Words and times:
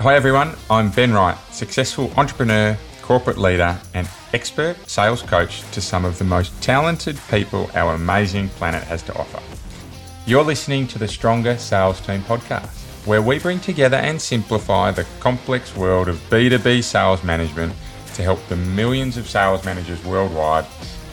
Hi 0.00 0.14
everyone, 0.14 0.54
I'm 0.70 0.90
Ben 0.90 1.12
Wright, 1.12 1.36
successful 1.50 2.12
entrepreneur, 2.16 2.78
corporate 3.02 3.36
leader, 3.36 3.76
and 3.94 4.08
expert 4.32 4.76
sales 4.88 5.22
coach 5.22 5.68
to 5.72 5.80
some 5.80 6.04
of 6.04 6.18
the 6.18 6.24
most 6.24 6.52
talented 6.62 7.18
people 7.28 7.68
our 7.74 7.94
amazing 7.94 8.48
planet 8.50 8.84
has 8.84 9.02
to 9.02 9.18
offer. 9.18 9.42
You're 10.24 10.44
listening 10.44 10.86
to 10.86 11.00
the 11.00 11.08
Stronger 11.08 11.58
Sales 11.58 12.00
Team 12.00 12.20
podcast, 12.20 12.68
where 13.08 13.20
we 13.20 13.40
bring 13.40 13.58
together 13.58 13.96
and 13.96 14.22
simplify 14.22 14.92
the 14.92 15.04
complex 15.18 15.74
world 15.74 16.06
of 16.08 16.18
B2B 16.30 16.84
sales 16.84 17.24
management 17.24 17.72
to 18.14 18.22
help 18.22 18.38
the 18.46 18.54
millions 18.54 19.16
of 19.16 19.28
sales 19.28 19.64
managers 19.64 20.02
worldwide 20.04 20.66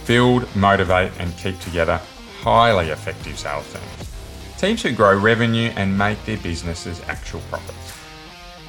build, 0.06 0.56
motivate, 0.56 1.12
and 1.18 1.36
keep 1.38 1.60
together 1.60 2.00
highly 2.42 2.90
effective 2.90 3.40
sales 3.40 3.66
teams. 3.74 4.12
Teams 4.60 4.84
who 4.84 4.92
grow 4.92 5.18
revenue 5.18 5.72
and 5.76 5.98
make 5.98 6.24
their 6.26 6.38
businesses 6.38 7.02
actual 7.08 7.42
profits. 7.50 7.85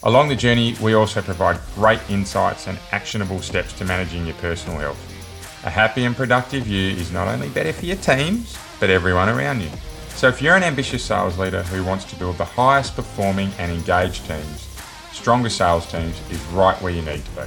Along 0.07 0.29
the 0.29 0.37
journey, 0.37 0.77
we 0.81 0.95
also 0.95 1.21
provide 1.21 1.59
great 1.75 1.99
insights 2.09 2.69
and 2.69 2.79
actionable 2.93 3.43
steps 3.43 3.73
to 3.73 3.85
managing 3.85 4.25
your 4.25 4.37
personal 4.37 4.79
health. 4.79 5.65
A 5.67 5.69
happy 5.69 6.05
and 6.05 6.15
productive 6.15 6.69
you 6.69 6.91
is 6.91 7.11
not 7.11 7.27
only 7.27 7.49
better 7.49 7.73
for 7.73 7.87
your 7.87 7.97
teams, 7.97 8.57
but 8.79 8.89
everyone 8.89 9.29
around 9.29 9.63
you. 9.63 9.71
So 10.11 10.29
if 10.29 10.41
you're 10.41 10.55
an 10.55 10.63
ambitious 10.63 11.03
sales 11.03 11.41
leader 11.41 11.65
who 11.65 11.83
wants 11.83 12.05
to 12.05 12.17
build 12.21 12.39
the 12.39 12.45
highest 12.45 12.95
performing 12.95 13.51
and 13.59 13.73
engaged 13.73 14.25
teams, 14.29 14.69
Stronger 15.11 15.49
Sales 15.49 15.91
Teams 15.91 16.15
is 16.31 16.41
right 16.53 16.81
where 16.81 16.93
you 16.93 17.03
need 17.03 17.25
to 17.25 17.31
be. 17.33 17.43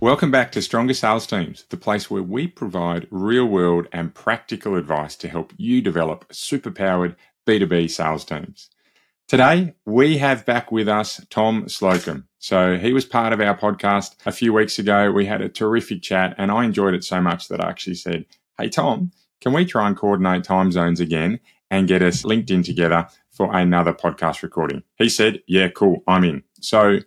Welcome 0.00 0.30
back 0.30 0.52
to 0.52 0.60
Stronger 0.60 0.92
Sales 0.92 1.26
Teams, 1.26 1.64
the 1.70 1.78
place 1.78 2.10
where 2.10 2.22
we 2.22 2.46
provide 2.46 3.08
real 3.10 3.46
world 3.46 3.88
and 3.90 4.14
practical 4.14 4.76
advice 4.76 5.16
to 5.16 5.30
help 5.30 5.54
you 5.56 5.80
develop 5.80 6.28
superpowered 6.28 7.16
B2B 7.46 7.90
sales 7.90 8.26
teams. 8.26 8.68
Today, 9.28 9.74
we 9.86 10.18
have 10.18 10.44
back 10.44 10.70
with 10.70 10.88
us 10.88 11.24
Tom 11.30 11.68
Slocum. 11.68 12.28
So 12.38 12.76
he 12.76 12.92
was 12.92 13.04
part 13.04 13.32
of 13.32 13.40
our 13.40 13.56
podcast 13.56 14.16
a 14.26 14.32
few 14.32 14.52
weeks 14.52 14.78
ago. 14.78 15.10
We 15.10 15.24
had 15.24 15.40
a 15.40 15.48
terrific 15.48 16.02
chat 16.02 16.34
and 16.36 16.50
I 16.50 16.64
enjoyed 16.64 16.94
it 16.94 17.04
so 17.04 17.20
much 17.20 17.48
that 17.48 17.60
I 17.60 17.68
actually 17.68 17.94
said, 17.94 18.26
hey, 18.58 18.68
Tom, 18.68 19.10
can 19.40 19.52
we 19.52 19.64
try 19.64 19.88
and 19.88 19.96
coordinate 19.96 20.44
time 20.44 20.70
zones 20.70 21.00
again 21.00 21.40
and 21.70 21.88
get 21.88 22.02
us 22.02 22.24
linked 22.24 22.50
in 22.50 22.62
together 22.62 23.08
for 23.30 23.54
another 23.56 23.94
podcast 23.94 24.42
recording? 24.42 24.82
He 24.96 25.08
said, 25.08 25.40
yeah, 25.46 25.68
cool, 25.68 26.02
I'm 26.06 26.24
in. 26.24 26.42
So 26.60 26.98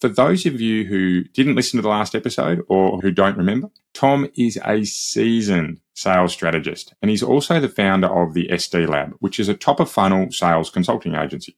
for 0.00 0.08
those 0.08 0.44
of 0.46 0.60
you 0.60 0.84
who 0.84 1.24
didn't 1.24 1.56
listen 1.56 1.78
to 1.78 1.82
the 1.82 1.88
last 1.88 2.14
episode 2.14 2.62
or 2.68 3.00
who 3.00 3.10
don't 3.10 3.38
remember, 3.38 3.70
Tom 3.94 4.28
is 4.36 4.58
a 4.64 4.84
seasoned 4.84 5.80
sales 6.00 6.32
strategist 6.32 6.94
and 7.02 7.10
he's 7.10 7.22
also 7.22 7.60
the 7.60 7.68
founder 7.68 8.08
of 8.08 8.32
the 8.32 8.48
SD 8.48 8.88
Lab, 8.88 9.14
which 9.20 9.38
is 9.38 9.48
a 9.48 9.54
top 9.54 9.80
of 9.80 9.90
funnel 9.90 10.30
sales 10.30 10.70
consulting 10.70 11.14
agency. 11.14 11.56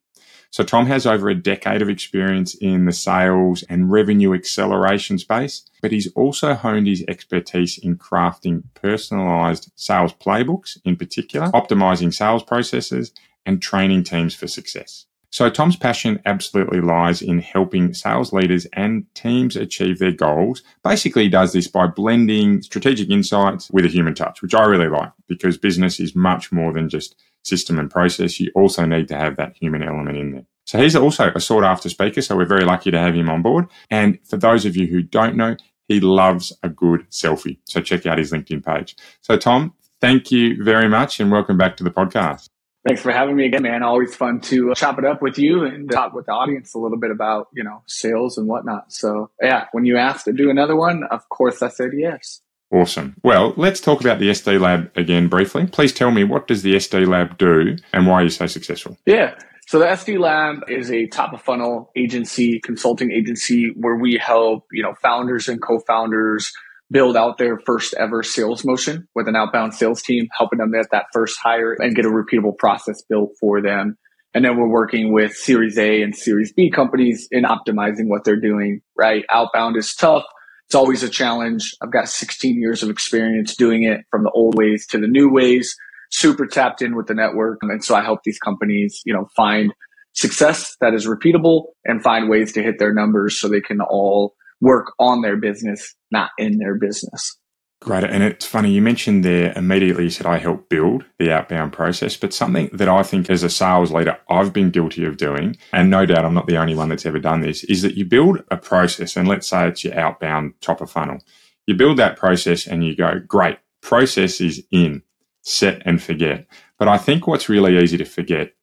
So 0.51 0.65
Tom 0.65 0.87
has 0.87 1.07
over 1.07 1.31
a 1.31 1.35
decade 1.35 1.81
of 1.81 1.89
experience 1.89 2.55
in 2.57 2.85
the 2.85 2.93
sales 2.93 3.63
and 3.71 3.91
revenue 3.91 4.35
acceleration 4.35 5.19
space, 5.19 5.63
but 5.81 5.93
he's 5.93 6.13
also 6.13 6.55
honed 6.55 6.89
his 6.89 7.05
expertise 7.09 7.79
in 7.79 7.97
crafting 7.97 8.65
personalized 8.75 9.71
sales 9.77 10.13
playbooks 10.13 10.77
in 10.85 10.97
particular, 10.97 11.49
optimizing 11.53 12.13
sales 12.13 12.43
processes 12.43 13.13
and 13.47 13.63
training 13.63 14.03
teams 14.05 14.35
for 14.35 14.47
success. 14.47 15.07
So 15.33 15.49
Tom's 15.49 15.77
passion 15.77 16.21
absolutely 16.27 16.83
lies 16.83 17.23
in 17.23 17.39
helping 17.39 17.95
sales 17.95 18.35
leaders 18.35 18.67
and 18.75 19.07
teams 19.15 19.57
achieve 19.57 19.99
their 19.99 20.13
goals. 20.13 20.63
Basically, 20.85 21.23
he 21.23 21.29
does 21.31 21.55
this 21.55 21.67
by 21.67 21.87
blending 21.87 22.61
strategic 22.61 23.09
insights 23.09 23.71
with 23.71 23.87
a 23.87 23.89
human 23.89 24.15
touch, 24.15 24.43
which 24.43 24.55
I 24.55 24.67
really 24.67 24.89
like 24.89 25.11
because 25.29 25.57
business 25.57 25.99
is 25.99 26.15
much 26.15 26.53
more 26.53 26.75
than 26.75 26.91
just 26.91 27.17
system 27.45 27.79
and 27.79 27.91
process, 27.91 28.39
you 28.39 28.53
also 28.55 28.85
need 28.85 29.09
to 29.09 29.17
have 29.17 29.39
that 29.39 29.57
human 29.57 29.83
element 29.83 30.19
in 30.19 30.33
there. 30.33 30.47
So 30.67 30.79
he's 30.79 30.95
also 30.95 31.33
a 31.35 31.41
sought 31.41 31.65
after 31.65 31.89
speaker. 31.89 32.21
So 32.21 32.37
we're 32.37 32.45
very 32.45 32.67
lucky 32.67 32.91
to 32.91 32.99
have 32.99 33.15
him 33.15 33.31
on 33.31 33.41
board. 33.41 33.69
And 33.91 34.19
for 34.25 34.37
those 34.37 34.67
of 34.67 34.77
you 34.77 34.87
who 34.87 35.01
don't 35.01 35.37
know, 35.37 35.57
he 35.89 35.99
loves 35.99 36.53
a 36.63 36.69
good 36.69 37.11
selfie. 37.11 37.59
So 37.65 37.81
check 37.81 38.05
out 38.05 38.19
his 38.19 38.33
LinkedIn 38.33 38.65
page. 38.65 38.97
So 39.23 39.39
Tom, 39.39 39.73
thank 39.99 40.31
you 40.31 40.63
very 40.63 40.91
much 40.91 41.21
and 41.21 41.33
welcome 41.33 41.57
back 41.57 41.79
to 41.79 41.85
the 41.85 41.91
podcast. 41.91 42.51
Thanks 42.87 43.01
for 43.01 43.13
having 43.13 43.37
me 43.37 43.47
again, 43.47 43.63
man. 43.63 43.83
Always 43.85 44.15
fun 44.15 44.41
to 44.43 44.73
uh, 44.73 44.75
chop 44.75 44.99
it 44.99 45.05
up 45.05 45.23
with 45.23 45.39
you 45.39 45.65
and 45.65 45.89
talk 45.89 46.15
with 46.15 46.27
the 46.27 46.33
audience 46.33 46.75
a 46.75 46.79
little 46.79 46.99
bit 46.99 47.13
about, 47.13 47.49
you 47.53 47.63
know, 47.63 47.83
sales 47.87 48.39
and 48.39 48.49
whatnot. 48.49 48.93
So 48.93 49.31
yeah, 49.41 49.67
when 49.71 49.85
you 49.85 49.99
asked 49.99 50.25
to 50.25 50.33
do 50.33 50.51
another 50.51 50.75
one, 50.75 51.05
of 51.05 51.29
course 51.29 51.63
I 51.63 51.69
said 51.69 51.91
yes. 51.97 52.41
Awesome. 52.73 53.15
Well, 53.23 53.53
let's 53.57 53.81
talk 53.81 54.01
about 54.01 54.19
the 54.19 54.31
SD 54.31 54.59
Lab 54.59 54.91
again 54.97 55.29
briefly. 55.29 55.67
Please 55.67 55.93
tell 55.93 56.11
me 56.11 56.25
what 56.25 56.49
does 56.49 56.63
the 56.63 56.75
SD 56.75 57.07
Lab 57.07 57.39
do 57.39 57.77
and 57.93 58.07
why 58.07 58.15
are 58.15 58.23
you 58.25 58.31
so 58.31 58.47
successful? 58.47 58.97
Yeah. 59.07 59.35
So 59.69 59.79
the 59.79 59.87
SD 59.87 60.19
Lab 60.19 60.65
is 60.69 60.91
a 60.91 61.07
top 61.07 61.33
of 61.33 61.41
funnel 61.41 61.93
agency, 61.95 62.59
consulting 62.61 63.13
agency 63.13 63.73
where 63.77 63.97
we 63.97 64.19
help, 64.19 64.67
you 64.73 64.83
know, 64.83 64.95
founders 65.03 65.49
and 65.49 65.63
co-founders 65.63 66.53
build 66.93 67.17
out 67.17 67.39
their 67.39 67.59
first 67.59 67.95
ever 67.95 68.23
sales 68.23 68.65
motion 68.65 69.09
with 69.15 69.27
an 69.27 69.35
outbound 69.35 69.75
sales 69.75 70.03
team, 70.03 70.29
helping 70.37 70.59
them 70.59 70.73
get 70.73 70.87
that 70.93 71.07
first 71.13 71.39
hire 71.43 71.73
and 71.73 71.97
get 71.97 72.05
a 72.05 72.11
repeatable 72.11 72.57
process 72.57 73.03
built 73.09 73.31
for 73.41 73.61
them. 73.61 73.97
And 74.35 74.45
then 74.45 74.57
we're 74.57 74.69
working 74.69 75.13
with 75.13 75.35
Series 75.35 75.79
A 75.79 76.03
and 76.03 76.15
Series 76.15 76.53
B 76.53 76.71
companies 76.71 77.27
in 77.31 77.45
optimizing 77.45 78.09
what 78.09 78.25
they're 78.25 78.41
doing, 78.41 78.81
right? 78.97 79.25
Outbound 79.31 79.77
is 79.77 79.95
tough 79.95 80.25
it's 80.73 80.75
always 80.75 81.03
a 81.03 81.11
challenge. 81.11 81.77
I've 81.83 81.93
got 81.93 82.09
16 82.09 82.59
years 82.59 82.83
of 82.83 82.89
experience 82.89 83.55
doing 83.55 83.83
it 83.83 84.07
from 84.11 84.23
the 84.23 84.31
old 84.31 84.57
ways 84.57 84.87
to 84.87 84.99
the 84.99 85.07
new 85.07 85.29
ways, 85.29 85.77
super 86.11 86.47
tapped 86.47 86.81
in 86.81 86.97
with 86.97 87.09
the 87.09 87.15
network. 87.15 87.59
And 87.61 87.85
so 87.85 87.95
I 87.95 88.01
help 88.01 88.21
these 88.25 88.39
companies, 88.39 89.03
you 89.05 89.13
know, 89.13 89.29
find 89.37 89.75
success 90.15 90.75
that 90.81 90.95
is 90.95 91.07
repeatable 91.07 91.65
and 91.85 92.03
find 92.03 92.31
ways 92.31 92.55
to 92.55 92.63
hit 92.63 92.79
their 92.79 92.95
numbers 92.95 93.39
so 93.39 93.49
they 93.49 93.61
can 93.61 93.83
all 93.83 94.35
work 94.63 94.95
on 94.99 95.21
their 95.21 95.37
business, 95.37 95.95
not 96.11 96.31
in 96.39 96.57
their 96.57 96.77
business. 96.77 97.37
Great. 97.83 98.05
And 98.05 98.23
it's 98.23 98.47
funny, 98.47 98.71
you 98.71 98.81
mentioned 98.81 99.25
there 99.25 99.53
immediately, 99.57 100.05
you 100.05 100.11
said, 100.11 100.25
I 100.25 100.39
help 100.39 100.69
build 100.69 101.05
the 101.19 101.33
outbound 101.33 101.73
process. 101.73 102.17
But 102.17 102.33
something 102.33 102.71
that 102.73 102.89
I 102.89 103.03
think 103.03 103.29
as 103.29 103.43
a 103.43 103.51
sales 103.51 103.91
leader, 103.91 104.17
I've 104.31 104.53
been 104.53 104.71
guilty 104.71 105.05
of 105.05 105.17
doing, 105.17 105.57
and 105.73 105.91
no 105.91 106.07
doubt 106.07 106.25
I'm 106.25 106.33
not 106.33 106.47
the 106.47 106.59
only 106.59 106.77
one 106.77 106.91
that's 106.91 107.05
ever 107.05 107.19
done 107.19 107.41
this, 107.41 107.65
is 107.65 107.83
that 107.83 107.97
you 107.97 108.05
build 108.05 108.45
a 108.53 108.57
process, 108.57 109.17
and 109.17 109.27
let's 109.27 109.49
say 109.49 109.67
it's 109.67 109.83
your 109.83 109.99
outbound 109.99 110.55
top 110.61 110.81
of 110.81 110.93
funnel. 110.93 111.19
You 111.67 111.75
build 111.75 111.99
that 111.99 112.17
process 112.17 112.69
and 112.69 112.87
you 112.87 112.95
go, 112.95 113.21
great, 113.27 113.59
process 113.81 114.41
is 114.41 114.63
in, 114.71 115.03
set 115.43 115.83
and 115.85 116.01
forget. 116.01 116.47
But 116.79 116.87
I 116.87 116.99
think 116.99 117.27
what's 117.27 117.49
really 117.49 117.77
easy 117.83 117.97
to 117.97 118.05
forget 118.05 118.55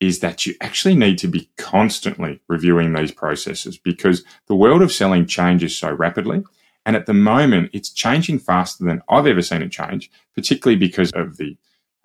is 0.00 0.20
that 0.20 0.44
you 0.44 0.54
actually 0.60 0.94
need 0.94 1.18
to 1.18 1.28
be 1.28 1.50
constantly 1.56 2.40
reviewing 2.48 2.92
these 2.92 3.12
processes 3.12 3.78
because 3.78 4.24
the 4.46 4.54
world 4.54 4.82
of 4.82 4.92
selling 4.92 5.26
changes 5.26 5.76
so 5.76 5.92
rapidly. 5.92 6.44
And 6.84 6.94
at 6.94 7.06
the 7.06 7.14
moment, 7.14 7.70
it's 7.72 7.90
changing 7.90 8.38
faster 8.38 8.84
than 8.84 9.02
I've 9.08 9.26
ever 9.26 9.42
seen 9.42 9.62
it 9.62 9.72
change, 9.72 10.10
particularly 10.34 10.78
because 10.78 11.10
of 11.12 11.36
the, 11.36 11.56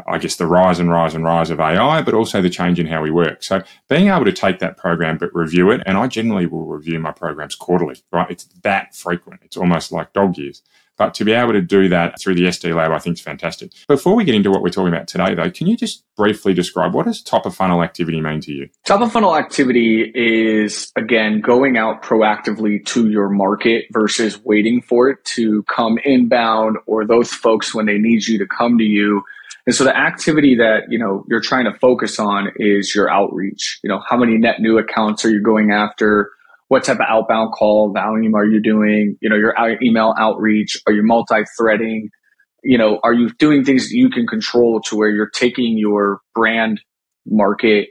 I 0.08 0.18
guess, 0.18 0.38
the 0.38 0.48
rise 0.48 0.80
and 0.80 0.90
rise 0.90 1.14
and 1.14 1.24
rise 1.24 1.52
of 1.52 1.60
AI, 1.60 2.02
but 2.02 2.14
also 2.16 2.42
the 2.42 2.50
change 2.50 2.80
in 2.80 2.88
how 2.88 3.02
we 3.02 3.12
work. 3.12 3.44
So 3.44 3.62
being 3.90 4.08
able 4.08 4.26
to 4.26 4.32
take 4.32 4.60
that 4.60 4.78
program, 4.78 5.18
but 5.18 5.36
review 5.36 5.70
it, 5.70 5.84
and 5.86 5.98
I 5.98 6.08
generally 6.08 6.48
will 6.48 6.66
review 6.66 7.00
my 7.00 7.12
programs 7.12 7.56
quarterly, 7.56 8.02
right? 8.12 8.32
It's 8.32 8.46
that 8.64 8.96
frequent. 8.96 9.42
It's 9.44 9.58
almost 9.58 9.92
like 9.92 10.14
dog 10.14 10.38
years. 10.38 10.64
But 10.98 11.14
to 11.16 11.26
be 11.26 11.32
able 11.32 11.54
to 11.54 11.62
do 11.62 11.90
that 11.90 12.20
through 12.22 12.36
the 12.36 12.44
SD 12.44 12.76
Lab, 12.76 12.92
I 12.92 13.00
think 13.00 13.18
is 13.18 13.22
fantastic. 13.22 13.72
Before 13.88 14.16
we 14.16 14.24
get 14.24 14.36
into 14.36 14.52
what 14.52 14.62
we're 14.62 14.70
talking 14.70 14.94
about 14.94 15.08
today, 15.08 15.34
though, 15.34 15.50
can 15.50 15.68
you 15.68 15.76
just 15.76 16.04
briefly 16.16 16.54
describe 16.54 16.94
what 16.94 17.06
does 17.06 17.22
top 17.22 17.46
of 17.46 17.56
funnel 17.56 17.82
activity 17.82 18.22
mean 18.22 18.42
to 18.42 18.52
you? 18.52 18.70
Top 18.86 19.02
of 19.02 19.12
funnel 19.12 19.36
activity 19.36 20.12
is, 20.14 20.92
again, 20.96 21.42
going 21.42 21.78
out 21.78 22.04
proactively 22.04 22.86
to 22.88 23.10
your 23.10 23.30
market 23.30 23.86
versus 23.92 24.40
waiting 24.44 24.82
for 24.82 25.10
it 25.10 25.24
to 25.26 25.64
come 25.64 25.98
inbound 26.06 26.78
or 26.86 27.06
those 27.06 27.32
folks 27.32 27.74
when 27.74 27.86
they 27.86 27.98
need 27.98 28.28
you 28.28 28.38
to 28.38 28.46
come 28.46 28.78
to 28.78 28.84
you. 28.84 29.24
And 29.66 29.76
so 29.76 29.84
the 29.84 29.96
activity 29.96 30.56
that, 30.56 30.84
you 30.90 30.98
know, 30.98 31.24
you're 31.30 31.42
trying 31.42 31.66
to 31.66 31.78
focus 31.80 32.20
on 32.20 32.52
is 32.56 32.94
your 32.96 33.10
outreach. 33.10 33.80
You 33.84 33.90
know, 33.90 34.02
how 34.08 34.18
many 34.18 34.38
net 34.38 34.60
new 34.60 34.78
accounts 34.78 35.24
are 35.24 35.30
you 35.30 35.42
going 35.42 35.72
after? 35.72 36.32
What 36.72 36.86
type 36.86 37.02
of 37.02 37.06
outbound 37.06 37.52
call 37.52 37.92
volume 37.92 38.34
are 38.34 38.46
you 38.46 38.62
doing? 38.62 39.18
You 39.20 39.30
know, 39.30 39.36
your 39.36 39.54
email 39.84 40.16
outreach, 40.18 40.82
are 40.88 40.94
you 40.94 41.04
multi-threading? 41.04 42.08
You 42.64 42.78
know, 42.78 42.98
are 43.04 43.14
you 43.14 43.30
doing 43.38 43.66
things 43.66 43.90
that 43.90 43.94
you 43.94 44.10
can 44.10 44.26
control 44.26 44.80
to 44.86 44.96
where 44.96 45.10
you're 45.10 45.30
taking 45.30 45.78
your 45.78 46.22
brand 46.34 46.80
market 47.26 47.90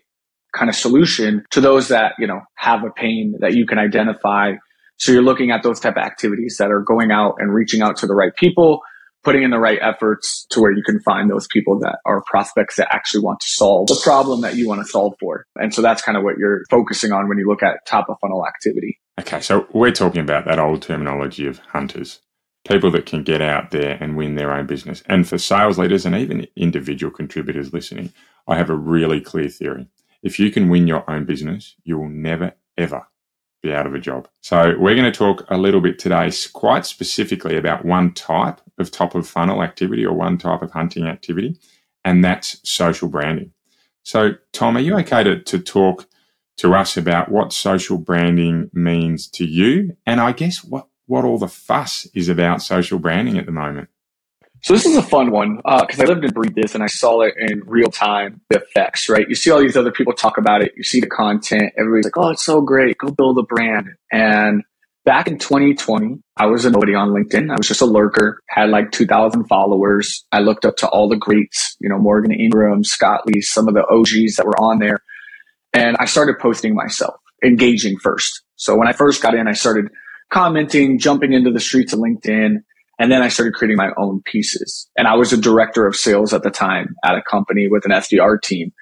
kind 0.56 0.70
of 0.70 0.74
solution 0.74 1.44
to 1.50 1.60
those 1.60 1.88
that, 1.88 2.14
you 2.18 2.26
know, 2.26 2.40
have 2.54 2.82
a 2.82 2.90
pain 2.90 3.34
that 3.40 3.52
you 3.52 3.66
can 3.66 3.76
identify. 3.76 4.52
So 4.96 5.12
you're 5.12 5.20
looking 5.20 5.50
at 5.50 5.62
those 5.62 5.78
type 5.78 5.98
of 5.98 6.02
activities 6.02 6.56
that 6.58 6.70
are 6.70 6.80
going 6.80 7.10
out 7.10 7.34
and 7.36 7.52
reaching 7.52 7.82
out 7.82 7.98
to 7.98 8.06
the 8.06 8.14
right 8.14 8.34
people 8.34 8.80
putting 9.22 9.42
in 9.42 9.50
the 9.50 9.58
right 9.58 9.78
efforts 9.80 10.46
to 10.50 10.60
where 10.60 10.72
you 10.72 10.82
can 10.82 11.00
find 11.00 11.30
those 11.30 11.46
people 11.52 11.78
that 11.80 11.98
are 12.06 12.22
prospects 12.26 12.76
that 12.76 12.92
actually 12.92 13.22
want 13.22 13.40
to 13.40 13.48
solve 13.48 13.88
the 13.88 14.00
problem 14.02 14.40
that 14.40 14.56
you 14.56 14.68
want 14.68 14.80
to 14.80 14.86
solve 14.86 15.14
for. 15.20 15.44
And 15.56 15.74
so 15.74 15.82
that's 15.82 16.02
kind 16.02 16.16
of 16.16 16.24
what 16.24 16.38
you're 16.38 16.62
focusing 16.70 17.12
on 17.12 17.28
when 17.28 17.38
you 17.38 17.46
look 17.46 17.62
at 17.62 17.84
top 17.86 18.08
of 18.08 18.16
funnel 18.20 18.46
activity. 18.46 18.98
Okay, 19.18 19.40
so 19.40 19.66
we're 19.72 19.92
talking 19.92 20.22
about 20.22 20.46
that 20.46 20.58
old 20.58 20.82
terminology 20.82 21.46
of 21.46 21.58
hunters, 21.58 22.20
people 22.66 22.90
that 22.92 23.06
can 23.06 23.22
get 23.22 23.42
out 23.42 23.70
there 23.70 23.98
and 24.00 24.16
win 24.16 24.34
their 24.34 24.52
own 24.52 24.66
business. 24.66 25.02
And 25.06 25.28
for 25.28 25.38
sales 25.38 25.78
leaders 25.78 26.06
and 26.06 26.16
even 26.16 26.46
individual 26.56 27.12
contributors 27.12 27.72
listening, 27.72 28.12
I 28.48 28.56
have 28.56 28.70
a 28.70 28.74
really 28.74 29.20
clear 29.20 29.48
theory. 29.48 29.88
If 30.22 30.38
you 30.38 30.50
can 30.50 30.68
win 30.68 30.86
your 30.86 31.08
own 31.10 31.24
business, 31.24 31.76
you 31.84 31.98
will 31.98 32.08
never, 32.08 32.52
ever 32.76 33.06
be 33.62 33.72
out 33.72 33.86
of 33.86 33.94
a 33.94 33.98
job. 33.98 34.28
So 34.40 34.74
we're 34.78 34.94
going 34.94 35.10
to 35.10 35.16
talk 35.16 35.44
a 35.48 35.58
little 35.58 35.80
bit 35.80 35.98
today, 35.98 36.30
quite 36.52 36.86
specifically 36.86 37.56
about 37.56 37.84
one 37.84 38.14
type 38.14 38.60
of 38.78 38.90
top 38.90 39.14
of 39.14 39.28
funnel 39.28 39.62
activity 39.62 40.04
or 40.04 40.14
one 40.14 40.38
type 40.38 40.62
of 40.62 40.70
hunting 40.70 41.06
activity, 41.06 41.58
and 42.04 42.24
that's 42.24 42.58
social 42.68 43.08
branding. 43.08 43.52
So, 44.02 44.32
Tom, 44.52 44.76
are 44.76 44.80
you 44.80 44.96
okay 45.00 45.22
to, 45.22 45.40
to 45.40 45.58
talk 45.58 46.08
to 46.56 46.74
us 46.74 46.96
about 46.96 47.30
what 47.30 47.52
social 47.52 47.98
branding 47.98 48.70
means 48.72 49.28
to 49.28 49.44
you? 49.44 49.96
And 50.06 50.20
I 50.20 50.32
guess 50.32 50.64
what, 50.64 50.88
what 51.06 51.24
all 51.24 51.38
the 51.38 51.48
fuss 51.48 52.06
is 52.14 52.28
about 52.28 52.62
social 52.62 52.98
branding 52.98 53.38
at 53.38 53.46
the 53.46 53.52
moment? 53.52 53.88
So 54.62 54.74
this 54.74 54.84
is 54.84 54.96
a 54.96 55.02
fun 55.02 55.30
one 55.30 55.56
because 55.56 56.00
uh, 56.00 56.02
I 56.02 56.06
lived 56.06 56.24
and 56.24 56.34
breathed 56.34 56.54
this, 56.54 56.74
and 56.74 56.84
I 56.84 56.86
saw 56.86 57.22
it 57.22 57.34
in 57.38 57.62
real 57.66 57.90
time. 57.90 58.42
The 58.50 58.58
effects, 58.58 59.08
right? 59.08 59.26
You 59.28 59.34
see 59.34 59.50
all 59.50 59.60
these 59.60 59.76
other 59.76 59.92
people 59.92 60.12
talk 60.12 60.36
about 60.36 60.62
it. 60.62 60.72
You 60.76 60.82
see 60.82 61.00
the 61.00 61.06
content. 61.06 61.72
Everybody's 61.78 62.04
like, 62.04 62.18
"Oh, 62.18 62.30
it's 62.30 62.44
so 62.44 62.60
great! 62.60 62.98
Go 62.98 63.10
build 63.10 63.38
a 63.38 63.42
brand." 63.42 63.88
And 64.12 64.62
back 65.06 65.28
in 65.28 65.38
2020, 65.38 66.22
I 66.36 66.46
was 66.46 66.66
a 66.66 66.70
nobody 66.70 66.94
on 66.94 67.08
LinkedIn. 67.08 67.50
I 67.50 67.56
was 67.56 67.68
just 67.68 67.80
a 67.80 67.86
lurker. 67.86 68.40
Had 68.50 68.68
like 68.68 68.90
2,000 68.90 69.44
followers. 69.44 70.26
I 70.30 70.40
looked 70.40 70.66
up 70.66 70.76
to 70.78 70.88
all 70.88 71.08
the 71.08 71.16
greats, 71.16 71.76
you 71.80 71.88
know, 71.88 71.98
Morgan 71.98 72.32
Ingram, 72.32 72.84
Scott 72.84 73.22
Leese, 73.26 73.44
some 73.44 73.66
of 73.66 73.74
the 73.74 73.86
OGs 73.88 74.36
that 74.36 74.46
were 74.46 74.60
on 74.60 74.78
there, 74.78 74.98
and 75.72 75.96
I 75.98 76.04
started 76.04 76.38
posting 76.38 76.74
myself, 76.74 77.14
engaging 77.42 77.98
first. 77.98 78.42
So 78.56 78.76
when 78.76 78.88
I 78.88 78.92
first 78.92 79.22
got 79.22 79.34
in, 79.34 79.48
I 79.48 79.52
started 79.52 79.86
commenting, 80.30 80.98
jumping 80.98 81.32
into 81.32 81.50
the 81.50 81.60
streets 81.60 81.94
of 81.94 82.00
LinkedIn 82.00 82.58
and 83.00 83.10
then 83.10 83.22
I 83.22 83.28
started 83.28 83.54
creating 83.54 83.78
my 83.78 83.88
own 83.96 84.20
pieces. 84.26 84.86
And 84.94 85.08
I 85.08 85.14
was 85.14 85.32
a 85.32 85.38
director 85.38 85.86
of 85.86 85.96
sales 85.96 86.34
at 86.34 86.42
the 86.42 86.50
time 86.50 86.94
at 87.02 87.16
a 87.16 87.22
company 87.22 87.66
with 87.66 87.86
an 87.86 87.92
SDR 87.92 88.40
team. 88.42 88.72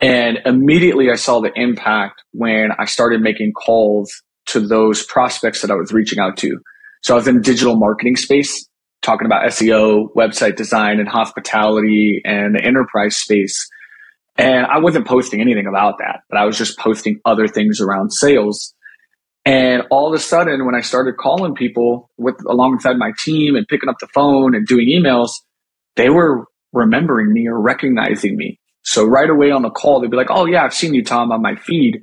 And 0.00 0.38
immediately 0.46 1.10
I 1.10 1.16
saw 1.16 1.40
the 1.40 1.52
impact 1.54 2.22
when 2.32 2.70
I 2.78 2.86
started 2.86 3.20
making 3.20 3.52
calls 3.52 4.10
to 4.46 4.66
those 4.66 5.04
prospects 5.04 5.60
that 5.60 5.70
I 5.70 5.74
was 5.74 5.92
reaching 5.92 6.18
out 6.18 6.38
to. 6.38 6.58
So 7.02 7.12
I 7.12 7.18
was 7.18 7.28
in 7.28 7.42
digital 7.42 7.76
marketing 7.76 8.16
space, 8.16 8.66
talking 9.02 9.26
about 9.26 9.44
SEO, 9.44 10.06
website 10.16 10.56
design, 10.56 10.98
and 10.98 11.08
hospitality 11.08 12.22
and 12.24 12.54
the 12.54 12.64
enterprise 12.64 13.18
space. 13.18 13.68
And 14.36 14.64
I 14.64 14.78
wasn't 14.78 15.06
posting 15.06 15.42
anything 15.42 15.66
about 15.66 15.98
that, 15.98 16.20
but 16.30 16.38
I 16.38 16.46
was 16.46 16.56
just 16.56 16.78
posting 16.78 17.20
other 17.26 17.46
things 17.46 17.82
around 17.82 18.12
sales. 18.12 18.74
And 19.44 19.82
all 19.90 20.06
of 20.06 20.14
a 20.14 20.22
sudden, 20.22 20.64
when 20.64 20.74
I 20.74 20.82
started 20.82 21.16
calling 21.16 21.54
people 21.54 22.10
with 22.16 22.36
alongside 22.46 22.96
my 22.96 23.12
team 23.24 23.56
and 23.56 23.66
picking 23.66 23.88
up 23.88 23.96
the 24.00 24.06
phone 24.08 24.54
and 24.54 24.66
doing 24.66 24.88
emails, 24.88 25.30
they 25.96 26.10
were 26.10 26.46
remembering 26.72 27.32
me 27.32 27.48
or 27.48 27.60
recognizing 27.60 28.36
me. 28.36 28.60
So 28.84 29.04
right 29.04 29.28
away 29.28 29.50
on 29.50 29.62
the 29.62 29.70
call, 29.70 30.00
they'd 30.00 30.10
be 30.10 30.16
like, 30.16 30.30
"Oh 30.30 30.46
yeah, 30.46 30.64
I've 30.64 30.74
seen 30.74 30.94
you, 30.94 31.04
Tom, 31.04 31.32
on 31.32 31.42
my 31.42 31.56
feed." 31.56 32.00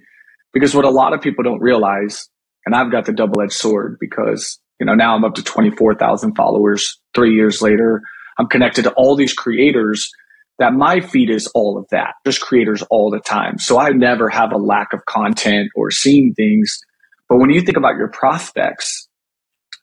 Because 0.54 0.76
what 0.76 0.86
a 0.86 0.90
lot 0.90 1.14
of 1.14 1.22
people 1.22 1.44
don't 1.44 1.62
realize, 1.62 2.28
and 2.66 2.76
I've 2.76 2.92
got 2.92 3.06
the 3.06 3.14
double-edged 3.14 3.54
sword 3.54 3.98
because 4.00 4.60
you 4.80 4.86
know 4.86 4.96
now 4.96 5.16
I'm 5.16 5.24
up 5.24 5.36
to 5.36 5.44
twenty-four 5.44 5.96
thousand 5.96 6.36
followers. 6.36 7.00
Three 7.16 7.36
years 7.36 7.62
later, 7.62 8.02
I'm 8.38 8.48
connected 8.48 8.84
to 8.84 8.92
all 8.94 9.16
these 9.16 9.34
creators. 9.34 10.10
That 10.58 10.74
my 10.74 11.00
feed 11.00 11.30
is 11.30 11.48
all 11.56 11.78
of 11.78 11.86
that, 11.92 12.16
just 12.26 12.42
creators 12.42 12.82
all 12.90 13.12
the 13.12 13.22
time. 13.22 13.60
So 13.60 13.80
I 13.80 13.92
never 13.92 14.28
have 14.28 14.52
a 14.52 14.58
lack 14.58 14.92
of 14.92 15.06
content 15.06 15.70
or 15.74 15.90
seeing 15.90 16.34
things 16.34 16.82
but 17.30 17.38
when 17.38 17.52
you 17.52 17.62
think 17.62 17.78
about 17.78 17.96
your 17.96 18.10
prospects 18.10 19.08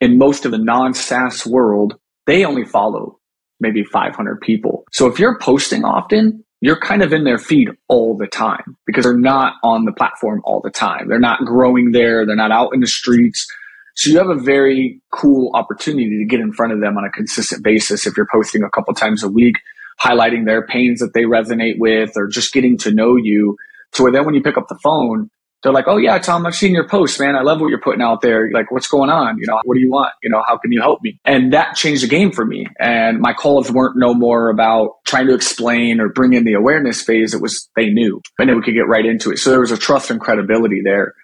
in 0.00 0.18
most 0.18 0.44
of 0.44 0.50
the 0.50 0.58
non 0.58 0.92
SaaS 0.92 1.46
world, 1.46 1.94
they 2.26 2.44
only 2.44 2.64
follow 2.64 3.18
maybe 3.60 3.84
500 3.84 4.40
people. 4.40 4.84
So 4.92 5.06
if 5.06 5.18
you're 5.18 5.38
posting 5.38 5.84
often, 5.84 6.44
you're 6.60 6.80
kind 6.80 7.02
of 7.02 7.12
in 7.12 7.24
their 7.24 7.38
feed 7.38 7.68
all 7.88 8.16
the 8.16 8.26
time 8.26 8.76
because 8.86 9.04
they're 9.04 9.16
not 9.16 9.54
on 9.62 9.84
the 9.84 9.92
platform 9.92 10.42
all 10.44 10.60
the 10.60 10.70
time. 10.70 11.08
They're 11.08 11.18
not 11.18 11.44
growing 11.44 11.92
there. 11.92 12.26
They're 12.26 12.36
not 12.36 12.50
out 12.50 12.74
in 12.74 12.80
the 12.80 12.86
streets. 12.86 13.46
So 13.94 14.10
you 14.10 14.18
have 14.18 14.28
a 14.28 14.34
very 14.34 15.00
cool 15.10 15.52
opportunity 15.54 16.18
to 16.18 16.26
get 16.26 16.40
in 16.40 16.52
front 16.52 16.72
of 16.72 16.80
them 16.80 16.98
on 16.98 17.04
a 17.04 17.10
consistent 17.10 17.62
basis 17.62 18.06
if 18.06 18.16
you're 18.16 18.28
posting 18.30 18.62
a 18.62 18.70
couple 18.70 18.92
times 18.94 19.22
a 19.22 19.28
week, 19.28 19.56
highlighting 20.00 20.44
their 20.44 20.66
pains 20.66 21.00
that 21.00 21.14
they 21.14 21.22
resonate 21.22 21.78
with 21.78 22.10
or 22.16 22.26
just 22.26 22.52
getting 22.52 22.76
to 22.78 22.92
know 22.92 23.16
you. 23.16 23.56
Where 23.98 24.12
then 24.12 24.26
when 24.26 24.34
you 24.34 24.42
pick 24.42 24.58
up 24.58 24.68
the 24.68 24.78
phone, 24.82 25.30
they're 25.62 25.72
like, 25.72 25.86
"Oh 25.88 25.96
yeah, 25.96 26.18
Tom, 26.18 26.46
I've 26.46 26.54
seen 26.54 26.74
your 26.74 26.86
posts, 26.86 27.18
man. 27.18 27.34
I 27.34 27.42
love 27.42 27.60
what 27.60 27.68
you're 27.68 27.80
putting 27.80 28.02
out 28.02 28.20
there. 28.20 28.50
Like, 28.52 28.70
what's 28.70 28.86
going 28.86 29.10
on? 29.10 29.38
You 29.38 29.46
know, 29.46 29.60
what 29.64 29.74
do 29.74 29.80
you 29.80 29.90
want? 29.90 30.12
You 30.22 30.30
know, 30.30 30.42
how 30.46 30.56
can 30.58 30.70
you 30.70 30.80
help 30.80 31.02
me?" 31.02 31.18
And 31.24 31.52
that 31.52 31.74
changed 31.74 32.02
the 32.02 32.08
game 32.08 32.30
for 32.30 32.44
me. 32.44 32.66
And 32.78 33.20
my 33.20 33.32
calls 33.32 33.70
weren't 33.70 33.96
no 33.96 34.14
more 34.14 34.50
about 34.50 34.92
trying 35.06 35.26
to 35.28 35.34
explain 35.34 36.00
or 36.00 36.08
bring 36.08 36.34
in 36.34 36.44
the 36.44 36.52
awareness 36.54 37.02
phase. 37.02 37.34
It 37.34 37.40
was 37.40 37.68
they 37.74 37.88
knew, 37.88 38.20
and 38.38 38.48
then 38.48 38.56
we 38.56 38.62
could 38.62 38.74
get 38.74 38.88
right 38.88 39.04
into 39.04 39.30
it. 39.30 39.38
So 39.38 39.50
there 39.50 39.60
was 39.60 39.72
a 39.72 39.78
trust 39.78 40.10
and 40.10 40.20
credibility 40.20 40.82
there. 40.84 41.14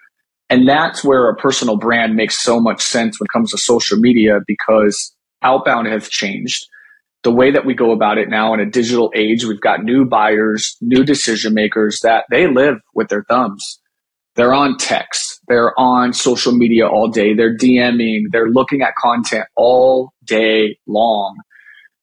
And 0.49 0.67
that's 0.67 1.03
where 1.03 1.29
a 1.29 1.35
personal 1.35 1.77
brand 1.77 2.15
makes 2.15 2.39
so 2.39 2.59
much 2.59 2.81
sense 2.81 3.19
when 3.19 3.25
it 3.25 3.33
comes 3.33 3.51
to 3.51 3.57
social 3.57 3.97
media 3.97 4.39
because 4.45 5.15
outbound 5.41 5.87
has 5.87 6.09
changed. 6.09 6.67
The 7.23 7.31
way 7.31 7.51
that 7.51 7.65
we 7.65 7.73
go 7.73 7.91
about 7.91 8.17
it 8.17 8.29
now 8.29 8.53
in 8.53 8.59
a 8.59 8.65
digital 8.69 9.09
age, 9.15 9.45
we've 9.45 9.61
got 9.61 9.83
new 9.83 10.05
buyers, 10.05 10.75
new 10.81 11.05
decision 11.05 11.53
makers 11.53 12.01
that 12.03 12.25
they 12.29 12.47
live 12.47 12.75
with 12.93 13.07
their 13.07 13.23
thumbs 13.23 13.79
they're 14.35 14.53
on 14.53 14.77
text. 14.77 15.39
They're 15.47 15.77
on 15.79 16.13
social 16.13 16.53
media 16.53 16.87
all 16.87 17.09
day. 17.09 17.33
They're 17.33 17.55
DMing. 17.55 18.25
They're 18.31 18.49
looking 18.49 18.81
at 18.81 18.95
content 18.95 19.45
all 19.55 20.13
day 20.23 20.77
long 20.87 21.37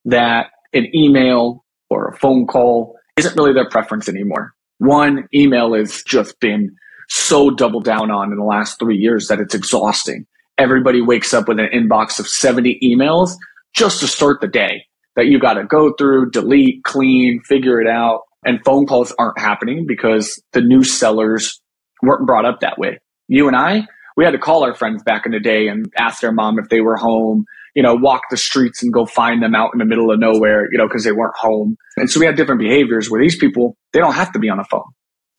that 0.04 0.46
an 0.72 0.94
email 0.94 1.64
or 1.88 2.08
a 2.08 2.16
phone 2.16 2.46
call 2.46 2.96
isn't 3.16 3.36
really 3.36 3.52
their 3.52 3.68
preference 3.68 4.08
anymore. 4.08 4.52
One, 4.78 5.28
email 5.34 5.74
has 5.74 6.02
just 6.04 6.38
been 6.40 6.74
so 7.08 7.50
doubled 7.50 7.84
down 7.84 8.10
on 8.10 8.30
in 8.30 8.38
the 8.38 8.44
last 8.44 8.78
three 8.78 8.96
years 8.96 9.26
that 9.28 9.40
it's 9.40 9.54
exhausting. 9.54 10.26
Everybody 10.58 11.00
wakes 11.02 11.34
up 11.34 11.48
with 11.48 11.58
an 11.58 11.68
inbox 11.74 12.20
of 12.20 12.28
70 12.28 12.78
emails 12.82 13.32
just 13.74 14.00
to 14.00 14.06
start 14.06 14.40
the 14.40 14.48
day 14.48 14.84
that 15.16 15.26
you 15.26 15.40
got 15.40 15.54
to 15.54 15.64
go 15.64 15.92
through, 15.98 16.30
delete, 16.30 16.84
clean, 16.84 17.40
figure 17.44 17.80
it 17.80 17.88
out. 17.88 18.22
And 18.44 18.60
phone 18.64 18.86
calls 18.86 19.12
aren't 19.18 19.38
happening 19.38 19.86
because 19.86 20.40
the 20.52 20.60
new 20.60 20.84
sellers 20.84 21.60
weren't 22.02 22.26
brought 22.26 22.44
up 22.44 22.60
that 22.60 22.78
way. 22.78 22.98
You 23.28 23.46
and 23.46 23.56
I, 23.56 23.86
we 24.16 24.24
had 24.24 24.32
to 24.32 24.38
call 24.38 24.64
our 24.64 24.74
friends 24.74 25.02
back 25.02 25.24
in 25.26 25.32
the 25.32 25.40
day 25.40 25.68
and 25.68 25.86
ask 25.96 26.20
their 26.20 26.32
mom 26.32 26.58
if 26.58 26.68
they 26.68 26.80
were 26.80 26.96
home, 26.96 27.44
you 27.74 27.82
know, 27.82 27.94
walk 27.94 28.22
the 28.30 28.36
streets 28.36 28.82
and 28.82 28.92
go 28.92 29.06
find 29.06 29.42
them 29.42 29.54
out 29.54 29.70
in 29.72 29.78
the 29.78 29.84
middle 29.84 30.10
of 30.10 30.18
nowhere, 30.18 30.68
you 30.70 30.78
know, 30.78 30.86
because 30.86 31.04
they 31.04 31.12
weren't 31.12 31.36
home. 31.36 31.76
And 31.96 32.10
so 32.10 32.20
we 32.20 32.26
had 32.26 32.36
different 32.36 32.60
behaviors 32.60 33.10
where 33.10 33.22
these 33.22 33.36
people, 33.36 33.76
they 33.92 34.00
don't 34.00 34.14
have 34.14 34.32
to 34.32 34.38
be 34.38 34.48
on 34.48 34.58
a 34.58 34.64
phone. 34.64 34.90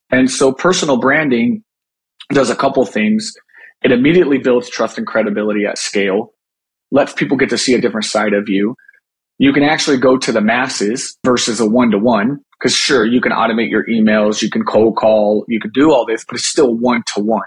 And 0.10 0.30
so 0.30 0.52
personal 0.52 0.98
branding 0.98 1.64
does 2.34 2.50
a 2.50 2.56
couple 2.56 2.86
things. 2.86 3.34
It 3.84 3.92
immediately 3.92 4.38
builds 4.38 4.70
trust 4.70 4.98
and 4.98 5.08
credibility 5.08 5.66
at 5.66 5.78
scale, 5.78 6.34
lets 6.92 7.14
people 7.14 7.38
get 7.38 7.50
to 7.50 7.58
see 7.58 7.74
a 7.74 7.82
different 7.82 8.06
side 8.06 8.34
of 8.34 8.48
you. 8.48 8.76
You 9.38 9.54
can 9.54 9.64
actually 9.64 9.98
go 9.98 10.18
to 10.18 10.32
the 10.32 10.42
masses 10.42 11.18
versus 11.26 11.60
a 11.60 11.68
one 11.68 11.92
to 11.92 11.98
one. 11.98 12.40
Because 12.62 12.76
sure, 12.76 13.06
you 13.06 13.22
can 13.22 13.32
automate 13.32 13.72
your 13.72 13.86
emails, 13.88 14.42
you 14.42 14.50
can 14.50 14.64
cold 14.64 14.96
call, 14.96 15.46
you 15.48 15.60
can 15.60 15.72
do 15.72 15.92
all 15.92 16.06
this, 16.06 16.24
but 16.24 16.36
it's 16.36 16.46
still 16.46 16.76
one 16.78 17.02
to 17.16 17.24
one 17.24 17.42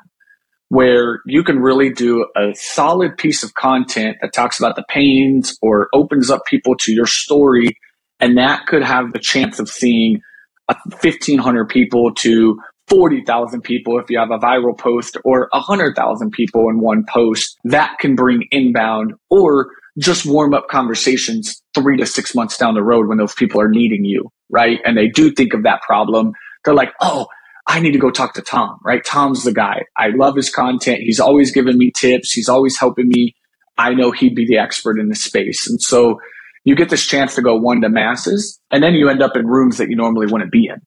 where 0.74 1.20
you 1.26 1.44
can 1.44 1.60
really 1.60 1.90
do 1.90 2.26
a 2.36 2.52
solid 2.54 3.16
piece 3.16 3.44
of 3.44 3.54
content 3.54 4.16
that 4.20 4.32
talks 4.32 4.58
about 4.58 4.74
the 4.74 4.84
pains 4.88 5.56
or 5.62 5.88
opens 5.94 6.30
up 6.30 6.44
people 6.46 6.74
to 6.76 6.92
your 6.92 7.06
story. 7.06 7.76
And 8.18 8.38
that 8.38 8.66
could 8.66 8.82
have 8.82 9.12
the 9.12 9.20
chance 9.20 9.60
of 9.60 9.68
seeing 9.68 10.20
1,500 10.66 11.68
people 11.68 12.12
to 12.14 12.58
40,000 12.88 13.62
people 13.62 13.98
if 13.98 14.10
you 14.10 14.18
have 14.18 14.30
a 14.30 14.38
viral 14.38 14.76
post 14.76 15.16
or 15.24 15.48
100,000 15.52 16.30
people 16.32 16.68
in 16.68 16.80
one 16.80 17.04
post. 17.08 17.56
That 17.64 17.98
can 18.00 18.16
bring 18.16 18.48
inbound 18.50 19.14
or 19.30 19.68
just 19.98 20.26
warm 20.26 20.54
up 20.54 20.66
conversations 20.68 21.62
three 21.74 21.96
to 21.96 22.06
six 22.06 22.34
months 22.34 22.56
down 22.56 22.74
the 22.74 22.82
road 22.82 23.08
when 23.08 23.18
those 23.18 23.34
people 23.34 23.60
are 23.60 23.68
needing 23.68 24.04
you, 24.04 24.30
right? 24.48 24.80
And 24.84 24.96
they 24.96 25.08
do 25.08 25.30
think 25.30 25.54
of 25.54 25.62
that 25.64 25.82
problem. 25.82 26.32
They're 26.64 26.74
like, 26.74 26.92
oh, 27.00 27.26
I 27.66 27.80
need 27.80 27.92
to 27.92 27.98
go 27.98 28.10
talk 28.10 28.34
to 28.34 28.42
Tom, 28.42 28.78
right? 28.84 29.04
Tom's 29.04 29.44
the 29.44 29.52
guy. 29.52 29.82
I 29.96 30.08
love 30.08 30.36
his 30.36 30.50
content. 30.50 31.00
He's 31.00 31.20
always 31.20 31.50
giving 31.50 31.78
me 31.78 31.90
tips. 31.90 32.32
He's 32.32 32.48
always 32.48 32.78
helping 32.78 33.08
me. 33.08 33.34
I 33.78 33.94
know 33.94 34.10
he'd 34.10 34.34
be 34.34 34.46
the 34.46 34.58
expert 34.58 34.98
in 34.98 35.08
this 35.08 35.24
space. 35.24 35.68
And 35.68 35.80
so 35.80 36.20
you 36.64 36.76
get 36.76 36.90
this 36.90 37.06
chance 37.06 37.34
to 37.34 37.42
go 37.42 37.56
one 37.56 37.80
to 37.82 37.88
masses, 37.88 38.58
and 38.70 38.82
then 38.82 38.94
you 38.94 39.08
end 39.08 39.22
up 39.22 39.36
in 39.36 39.46
rooms 39.46 39.78
that 39.78 39.90
you 39.90 39.96
normally 39.96 40.26
wouldn't 40.26 40.52
be 40.52 40.66
in. 40.66 40.80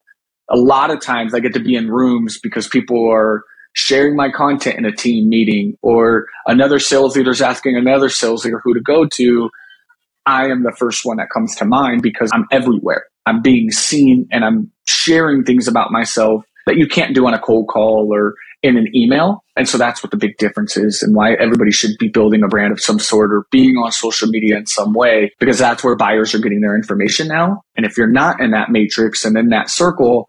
A 0.50 0.56
lot 0.56 0.90
of 0.90 1.00
times 1.00 1.34
I 1.34 1.40
get 1.40 1.52
to 1.54 1.60
be 1.60 1.74
in 1.74 1.88
rooms 1.88 2.38
because 2.40 2.66
people 2.66 3.10
are 3.12 3.44
sharing 3.74 4.16
my 4.16 4.30
content 4.30 4.78
in 4.78 4.84
a 4.84 4.94
team 4.94 5.28
meeting 5.28 5.76
or 5.82 6.26
another 6.46 6.78
sales 6.78 7.16
leader 7.16 7.30
is 7.30 7.42
asking 7.42 7.76
another 7.76 8.08
sales 8.08 8.44
leader 8.44 8.60
who 8.64 8.74
to 8.74 8.80
go 8.80 9.06
to, 9.06 9.50
I 10.26 10.46
am 10.46 10.62
the 10.62 10.72
first 10.72 11.04
one 11.04 11.16
that 11.18 11.30
comes 11.32 11.56
to 11.56 11.64
mind 11.64 12.02
because 12.02 12.30
I'm 12.32 12.46
everywhere. 12.50 13.06
I'm 13.26 13.42
being 13.42 13.70
seen 13.70 14.26
and 14.30 14.44
I'm 14.44 14.70
sharing 14.86 15.44
things 15.44 15.68
about 15.68 15.90
myself 15.90 16.44
that 16.66 16.76
you 16.76 16.86
can't 16.86 17.14
do 17.14 17.26
on 17.26 17.34
a 17.34 17.38
cold 17.38 17.68
call 17.68 18.08
or 18.12 18.34
in 18.62 18.76
an 18.76 18.88
email. 18.94 19.44
And 19.56 19.68
so 19.68 19.78
that's 19.78 20.02
what 20.02 20.10
the 20.10 20.16
big 20.16 20.36
difference 20.36 20.76
is 20.76 21.02
and 21.02 21.14
why 21.14 21.34
everybody 21.34 21.70
should 21.70 21.92
be 21.98 22.08
building 22.08 22.42
a 22.42 22.48
brand 22.48 22.72
of 22.72 22.80
some 22.80 22.98
sort 22.98 23.32
or 23.32 23.46
being 23.50 23.76
on 23.76 23.92
social 23.92 24.28
media 24.28 24.56
in 24.56 24.66
some 24.66 24.92
way 24.92 25.32
because 25.38 25.58
that's 25.58 25.84
where 25.84 25.96
buyers 25.96 26.34
are 26.34 26.40
getting 26.40 26.60
their 26.60 26.76
information 26.76 27.28
now. 27.28 27.62
And 27.76 27.86
if 27.86 27.96
you're 27.96 28.10
not 28.10 28.40
in 28.40 28.50
that 28.50 28.70
matrix 28.70 29.24
and 29.24 29.36
in 29.36 29.48
that 29.48 29.70
circle, 29.70 30.26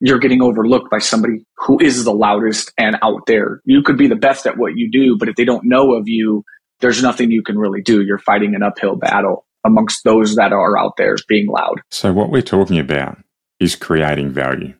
you're 0.00 0.18
getting 0.18 0.42
overlooked 0.42 0.90
by 0.90 0.98
somebody 0.98 1.44
who 1.56 1.78
is 1.80 2.04
the 2.04 2.12
loudest 2.12 2.72
and 2.78 2.96
out 3.02 3.26
there. 3.26 3.60
You 3.64 3.82
could 3.82 3.96
be 3.96 4.08
the 4.08 4.16
best 4.16 4.46
at 4.46 4.58
what 4.58 4.76
you 4.76 4.90
do, 4.90 5.16
but 5.18 5.28
if 5.28 5.36
they 5.36 5.44
don't 5.44 5.64
know 5.64 5.94
of 5.94 6.08
you, 6.08 6.44
there's 6.80 7.02
nothing 7.02 7.30
you 7.30 7.42
can 7.42 7.58
really 7.58 7.82
do. 7.82 8.02
You're 8.02 8.18
fighting 8.18 8.54
an 8.54 8.62
uphill 8.62 8.96
battle 8.96 9.46
amongst 9.64 10.04
those 10.04 10.36
that 10.36 10.52
are 10.52 10.78
out 10.78 10.96
there 10.96 11.16
being 11.28 11.48
loud. 11.48 11.80
So, 11.90 12.12
what 12.12 12.30
we're 12.30 12.42
talking 12.42 12.78
about 12.78 13.18
is 13.58 13.74
creating 13.74 14.30
value. 14.30 14.74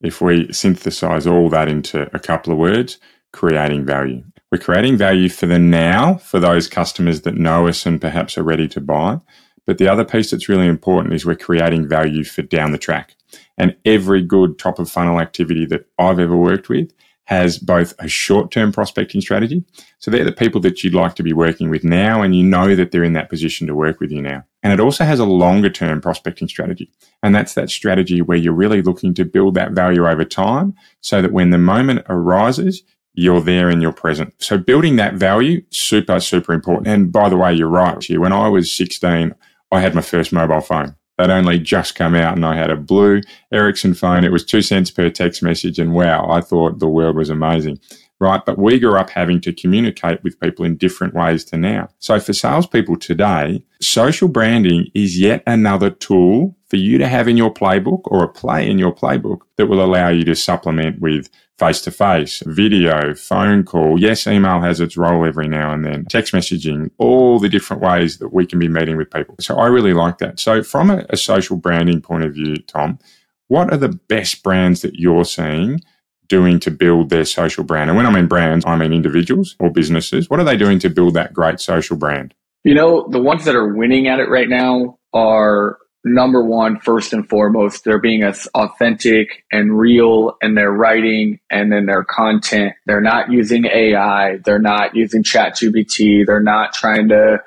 If 0.00 0.20
we 0.20 0.52
synthesize 0.52 1.26
all 1.26 1.48
that 1.50 1.68
into 1.68 2.14
a 2.14 2.18
couple 2.18 2.52
of 2.52 2.58
words, 2.58 2.98
creating 3.32 3.84
value. 3.84 4.24
We're 4.50 4.58
creating 4.58 4.98
value 4.98 5.28
for 5.28 5.46
the 5.46 5.58
now, 5.58 6.16
for 6.16 6.38
those 6.38 6.68
customers 6.68 7.22
that 7.22 7.36
know 7.36 7.68
us 7.68 7.86
and 7.86 8.00
perhaps 8.00 8.36
are 8.36 8.42
ready 8.42 8.68
to 8.68 8.80
buy. 8.80 9.20
But 9.66 9.78
the 9.78 9.88
other 9.88 10.04
piece 10.04 10.30
that's 10.30 10.48
really 10.48 10.66
important 10.66 11.14
is 11.14 11.24
we're 11.24 11.36
creating 11.36 11.88
value 11.88 12.24
for 12.24 12.42
down 12.42 12.72
the 12.72 12.78
track. 12.78 13.14
And 13.56 13.76
every 13.84 14.22
good 14.22 14.58
top 14.58 14.78
of 14.78 14.90
funnel 14.90 15.20
activity 15.20 15.64
that 15.66 15.86
I've 15.98 16.18
ever 16.18 16.36
worked 16.36 16.68
with 16.68 16.92
has 17.24 17.58
both 17.58 17.94
a 17.98 18.08
short 18.08 18.50
term 18.50 18.72
prospecting 18.72 19.20
strategy. 19.20 19.64
So 19.98 20.10
they're 20.10 20.24
the 20.24 20.32
people 20.32 20.60
that 20.62 20.82
you'd 20.82 20.94
like 20.94 21.14
to 21.16 21.22
be 21.22 21.32
working 21.32 21.70
with 21.70 21.84
now, 21.84 22.22
and 22.22 22.34
you 22.34 22.42
know 22.42 22.74
that 22.74 22.90
they're 22.90 23.04
in 23.04 23.12
that 23.12 23.30
position 23.30 23.66
to 23.66 23.74
work 23.74 24.00
with 24.00 24.10
you 24.10 24.20
now. 24.20 24.44
And 24.62 24.72
it 24.72 24.80
also 24.80 25.04
has 25.04 25.18
a 25.18 25.24
longer 25.24 25.70
term 25.70 26.00
prospecting 26.00 26.48
strategy. 26.48 26.90
And 27.22 27.34
that's 27.34 27.54
that 27.54 27.70
strategy 27.70 28.22
where 28.22 28.38
you're 28.38 28.52
really 28.52 28.82
looking 28.82 29.14
to 29.14 29.24
build 29.24 29.54
that 29.54 29.72
value 29.72 30.06
over 30.06 30.24
time 30.24 30.74
so 31.00 31.22
that 31.22 31.32
when 31.32 31.50
the 31.50 31.58
moment 31.58 32.04
arises, 32.08 32.82
you're 33.14 33.40
there 33.40 33.68
and 33.68 33.82
you're 33.82 33.92
present. 33.92 34.34
So 34.38 34.58
building 34.58 34.96
that 34.96 35.14
value, 35.14 35.62
super, 35.70 36.18
super 36.20 36.52
important. 36.52 36.88
And 36.88 37.12
by 37.12 37.28
the 37.28 37.36
way, 37.36 37.52
you're 37.52 37.68
right. 37.68 38.04
When 38.10 38.32
I 38.32 38.48
was 38.48 38.74
16, 38.74 39.34
I 39.70 39.80
had 39.80 39.94
my 39.94 40.00
first 40.00 40.32
mobile 40.32 40.60
phone. 40.60 40.96
That 41.18 41.30
only 41.30 41.58
just 41.58 41.94
come 41.94 42.14
out 42.14 42.36
and 42.36 42.44
I 42.44 42.56
had 42.56 42.70
a 42.70 42.76
blue 42.76 43.20
Ericsson 43.52 43.94
phone. 43.94 44.24
It 44.24 44.32
was 44.32 44.44
two 44.44 44.62
cents 44.62 44.90
per 44.90 45.10
text 45.10 45.42
message. 45.42 45.78
And 45.78 45.92
wow, 45.92 46.28
I 46.30 46.40
thought 46.40 46.78
the 46.78 46.88
world 46.88 47.16
was 47.16 47.30
amazing. 47.30 47.78
Right. 48.18 48.44
But 48.46 48.56
we 48.56 48.78
grew 48.78 48.96
up 48.96 49.10
having 49.10 49.40
to 49.40 49.52
communicate 49.52 50.22
with 50.22 50.38
people 50.38 50.64
in 50.64 50.76
different 50.76 51.12
ways 51.12 51.44
to 51.46 51.56
now. 51.56 51.88
So 51.98 52.20
for 52.20 52.32
salespeople 52.32 52.98
today, 52.98 53.64
social 53.80 54.28
branding 54.28 54.86
is 54.94 55.18
yet 55.18 55.42
another 55.44 55.90
tool 55.90 56.56
for 56.68 56.76
you 56.76 56.98
to 56.98 57.08
have 57.08 57.26
in 57.26 57.36
your 57.36 57.52
playbook 57.52 58.02
or 58.04 58.22
a 58.22 58.28
play 58.28 58.70
in 58.70 58.78
your 58.78 58.94
playbook 58.94 59.40
that 59.56 59.66
will 59.66 59.84
allow 59.84 60.08
you 60.08 60.24
to 60.24 60.36
supplement 60.36 61.00
with 61.00 61.28
face 61.62 61.80
to 61.80 61.92
face, 61.92 62.42
video, 62.44 63.14
phone 63.14 63.62
call. 63.62 63.96
Yes, 64.00 64.26
email 64.26 64.60
has 64.60 64.80
its 64.80 64.96
role 64.96 65.24
every 65.24 65.46
now 65.46 65.72
and 65.72 65.84
then, 65.84 66.04
text 66.06 66.32
messaging, 66.32 66.90
all 66.98 67.38
the 67.38 67.48
different 67.48 67.80
ways 67.80 68.18
that 68.18 68.32
we 68.32 68.44
can 68.44 68.58
be 68.58 68.66
meeting 68.66 68.96
with 68.96 69.12
people. 69.12 69.36
So 69.38 69.56
I 69.58 69.68
really 69.68 69.92
like 69.92 70.18
that. 70.18 70.40
So 70.40 70.64
from 70.64 70.90
a, 70.90 71.06
a 71.10 71.16
social 71.16 71.56
branding 71.56 72.00
point 72.00 72.24
of 72.24 72.34
view, 72.34 72.56
Tom, 72.56 72.98
what 73.46 73.72
are 73.72 73.76
the 73.76 73.90
best 74.08 74.42
brands 74.42 74.82
that 74.82 74.96
you're 74.96 75.24
seeing 75.24 75.80
doing 76.26 76.58
to 76.58 76.70
build 76.72 77.10
their 77.10 77.24
social 77.24 77.62
brand? 77.62 77.90
And 77.90 77.96
when 77.96 78.06
I 78.06 78.10
mean 78.10 78.26
brands, 78.26 78.66
I 78.66 78.74
mean 78.74 78.92
individuals 78.92 79.54
or 79.60 79.70
businesses. 79.70 80.28
What 80.28 80.40
are 80.40 80.44
they 80.44 80.56
doing 80.56 80.80
to 80.80 80.90
build 80.90 81.14
that 81.14 81.32
great 81.32 81.60
social 81.60 81.96
brand? 81.96 82.34
You 82.64 82.74
know, 82.74 83.06
the 83.08 83.22
ones 83.22 83.44
that 83.44 83.54
are 83.54 83.72
winning 83.72 84.08
at 84.08 84.18
it 84.18 84.28
right 84.28 84.48
now 84.48 84.98
are 85.12 85.78
number 86.04 86.44
one, 86.44 86.78
first 86.80 87.12
and 87.12 87.28
foremost, 87.28 87.84
they're 87.84 88.00
being 88.00 88.22
as 88.22 88.48
authentic 88.54 89.44
and 89.52 89.78
real 89.78 90.36
in 90.42 90.54
their 90.54 90.70
writing 90.70 91.40
and 91.50 91.72
in 91.72 91.86
their 91.86 92.04
content. 92.04 92.74
They're 92.86 93.00
not 93.00 93.30
using 93.30 93.66
AI. 93.66 94.38
They're 94.44 94.58
not 94.58 94.94
using 94.94 95.22
ChatGPT. 95.22 96.26
They're 96.26 96.42
not 96.42 96.72
trying 96.72 97.08
to 97.08 97.38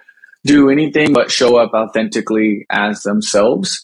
do 0.46 0.70
anything 0.70 1.12
but 1.12 1.32
show 1.32 1.58
up 1.58 1.74
authentically 1.74 2.66
as 2.70 3.02
themselves. 3.02 3.84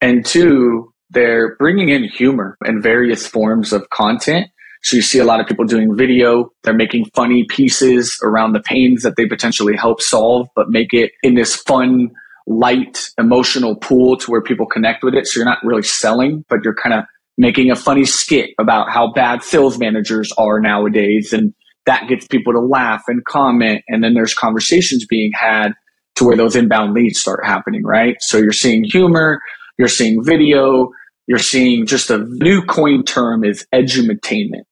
And 0.00 0.26
two, 0.26 0.92
they're 1.10 1.56
bringing 1.56 1.90
in 1.90 2.04
humor 2.04 2.56
in 2.64 2.82
various 2.82 3.26
forms 3.26 3.72
of 3.72 3.88
content. 3.90 4.48
So 4.82 4.96
you 4.96 5.02
see 5.02 5.20
a 5.20 5.24
lot 5.24 5.40
of 5.40 5.46
people 5.46 5.64
doing 5.64 5.96
video. 5.96 6.50
They're 6.64 6.74
making 6.74 7.04
funny 7.14 7.44
pieces 7.44 8.18
around 8.22 8.52
the 8.52 8.60
pains 8.60 9.04
that 9.04 9.14
they 9.16 9.26
potentially 9.26 9.76
help 9.76 10.02
solve, 10.02 10.48
but 10.56 10.70
make 10.70 10.92
it 10.92 11.12
in 11.22 11.34
this 11.34 11.54
fun, 11.54 12.10
light 12.46 13.10
emotional 13.18 13.76
pool 13.76 14.16
to 14.16 14.30
where 14.30 14.42
people 14.42 14.66
connect 14.66 15.04
with 15.04 15.14
it. 15.14 15.26
So 15.26 15.38
you're 15.38 15.48
not 15.48 15.58
really 15.62 15.82
selling, 15.82 16.44
but 16.48 16.60
you're 16.64 16.74
kind 16.74 16.94
of 16.94 17.04
making 17.38 17.70
a 17.70 17.76
funny 17.76 18.04
skit 18.04 18.50
about 18.58 18.90
how 18.90 19.12
bad 19.12 19.42
sales 19.42 19.78
managers 19.78 20.32
are 20.36 20.60
nowadays. 20.60 21.32
And 21.32 21.54
that 21.86 22.08
gets 22.08 22.26
people 22.26 22.52
to 22.52 22.60
laugh 22.60 23.02
and 23.08 23.24
comment. 23.24 23.82
And 23.88 24.02
then 24.04 24.14
there's 24.14 24.34
conversations 24.34 25.06
being 25.06 25.32
had 25.34 25.72
to 26.16 26.24
where 26.24 26.36
those 26.36 26.56
inbound 26.56 26.92
leads 26.92 27.20
start 27.20 27.44
happening, 27.44 27.84
right? 27.84 28.16
So 28.20 28.38
you're 28.38 28.52
seeing 28.52 28.84
humor, 28.84 29.40
you're 29.78 29.88
seeing 29.88 30.22
video, 30.22 30.90
you're 31.26 31.38
seeing 31.38 31.86
just 31.86 32.10
a 32.10 32.18
new 32.18 32.62
coin 32.62 33.04
term 33.04 33.44
is 33.44 33.66
edumatainment, 33.74 34.64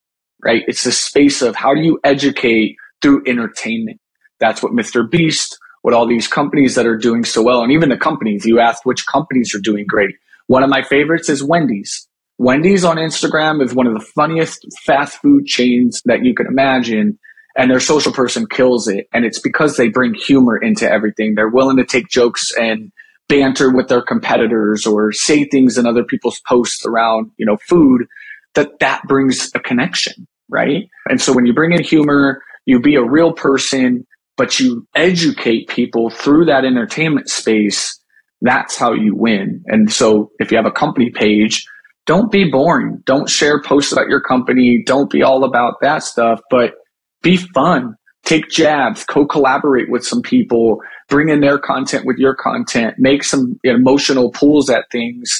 right? 0.45 0.62
It's 0.67 0.85
the 0.85 0.93
space 0.93 1.43
of 1.43 1.57
how 1.57 1.75
do 1.75 1.81
you 1.81 1.99
educate 2.05 2.77
through 3.00 3.23
entertainment? 3.27 4.00
That's 4.39 4.62
what 4.62 4.73
Mr. 4.73 5.09
Beast 5.09 5.59
what 5.82 5.94
all 5.94 6.06
these 6.06 6.28
companies 6.28 6.75
that 6.75 6.87
are 6.87 6.99
doing 6.99 7.25
so 7.25 7.42
well, 7.42 7.62
and 7.62 7.72
even 7.72 7.88
the 7.88 7.96
companies, 7.96 8.44
you 8.44 8.60
asked 8.60 8.84
which 8.84 9.06
companies 9.06 9.54
are 9.54 9.60
doing 9.60 9.87
great. 9.87 10.14
One 10.46 10.62
of 10.62 10.70
my 10.70 10.82
favorites 10.82 11.28
is 11.28 11.42
Wendy's. 11.42 12.06
Wendy's 12.38 12.84
on 12.84 12.96
Instagram 12.96 13.62
is 13.62 13.75
one 13.75 13.87
of 13.87 13.94
the 13.94 14.04
funniest 14.04 14.66
fast 14.84 15.18
food 15.18 15.46
chains 15.46 16.02
that 16.06 16.25
you 16.25 16.34
can 16.34 16.46
imagine. 16.46 17.18
And 17.56 17.70
their 17.70 17.80
social 17.80 18.12
person 18.12 18.46
kills 18.46 18.88
it. 18.88 19.08
And 19.12 19.25
it's 19.25 19.40
because 19.40 19.76
they 19.76 19.88
bring 19.88 20.14
humor 20.14 20.56
into 20.56 20.90
everything. 20.90 21.34
They're 21.34 21.49
willing 21.49 21.76
to 21.76 21.84
take 21.84 22.08
jokes 22.08 22.50
and 22.58 22.92
banter 23.28 23.70
with 23.70 23.88
their 23.88 24.02
competitors 24.02 24.87
or 24.87 25.12
say 25.12 25.44
things 25.44 25.76
in 25.76 25.87
other 25.87 26.04
people's 26.04 26.40
posts 26.49 26.84
around, 26.87 27.30
you 27.37 27.46
know, 27.46 27.56
food 27.68 28.06
that 28.54 28.78
that 28.80 29.02
brings 29.06 29.50
a 29.54 29.60
connection, 29.60 30.26
right? 30.49 30.88
And 31.08 31.20
so 31.20 31.32
when 31.32 31.46
you 31.46 31.52
bring 31.52 31.72
in 31.72 31.82
humor, 31.82 32.42
you 32.66 32.80
be 32.80 32.96
a 32.96 33.04
real 33.04 33.32
person, 33.32 34.06
but 34.40 34.59
you 34.59 34.87
educate 34.94 35.68
people 35.68 36.09
through 36.09 36.47
that 36.47 36.64
entertainment 36.64 37.28
space. 37.28 38.00
That's 38.40 38.75
how 38.75 38.94
you 38.94 39.14
win. 39.14 39.62
And 39.66 39.92
so 39.92 40.30
if 40.38 40.50
you 40.50 40.56
have 40.56 40.64
a 40.64 40.70
company 40.70 41.11
page, 41.11 41.66
don't 42.06 42.32
be 42.32 42.50
boring. 42.50 43.02
Don't 43.04 43.28
share 43.28 43.61
posts 43.61 43.92
about 43.92 44.09
your 44.09 44.23
company. 44.23 44.82
Don't 44.82 45.11
be 45.11 45.23
all 45.23 45.44
about 45.44 45.75
that 45.82 46.02
stuff, 46.04 46.40
but 46.49 46.73
be 47.20 47.37
fun. 47.37 47.97
Take 48.25 48.49
jabs, 48.49 49.04
co-collaborate 49.04 49.90
with 49.90 50.06
some 50.06 50.23
people, 50.23 50.78
bring 51.11 51.28
in 51.28 51.40
their 51.40 51.59
content 51.59 52.06
with 52.06 52.16
your 52.16 52.35
content, 52.35 52.94
make 52.99 53.25
some 53.25 53.61
emotional 53.62 54.30
pulls 54.30 54.70
at 54.70 54.87
things 54.90 55.38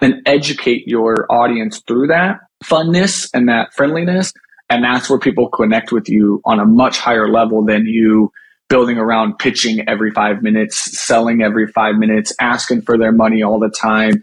and 0.00 0.22
educate 0.26 0.86
your 0.86 1.26
audience 1.28 1.82
through 1.88 2.06
that 2.06 2.38
funness 2.62 3.28
and 3.34 3.48
that 3.48 3.74
friendliness 3.74 4.32
and 4.70 4.84
that's 4.84 5.08
where 5.08 5.18
people 5.18 5.48
connect 5.48 5.92
with 5.92 6.08
you 6.08 6.40
on 6.44 6.60
a 6.60 6.66
much 6.66 6.98
higher 6.98 7.28
level 7.28 7.64
than 7.64 7.86
you 7.86 8.30
building 8.68 8.98
around 8.98 9.38
pitching 9.38 9.88
every 9.88 10.10
five 10.10 10.42
minutes, 10.42 11.00
selling 11.00 11.42
every 11.42 11.66
five 11.68 11.96
minutes, 11.96 12.34
asking 12.40 12.82
for 12.82 12.98
their 12.98 13.12
money 13.12 13.42
all 13.42 13.58
the 13.58 13.70
time. 13.70 14.22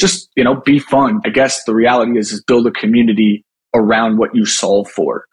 Just, 0.00 0.28
you 0.34 0.42
know, 0.42 0.56
be 0.56 0.80
fun. 0.80 1.20
I 1.24 1.28
guess 1.28 1.62
the 1.64 1.74
reality 1.74 2.18
is, 2.18 2.32
is 2.32 2.42
build 2.42 2.66
a 2.66 2.72
community 2.72 3.44
around 3.72 4.18
what 4.18 4.34
you 4.34 4.44
solve 4.46 4.90
for. 4.90 5.26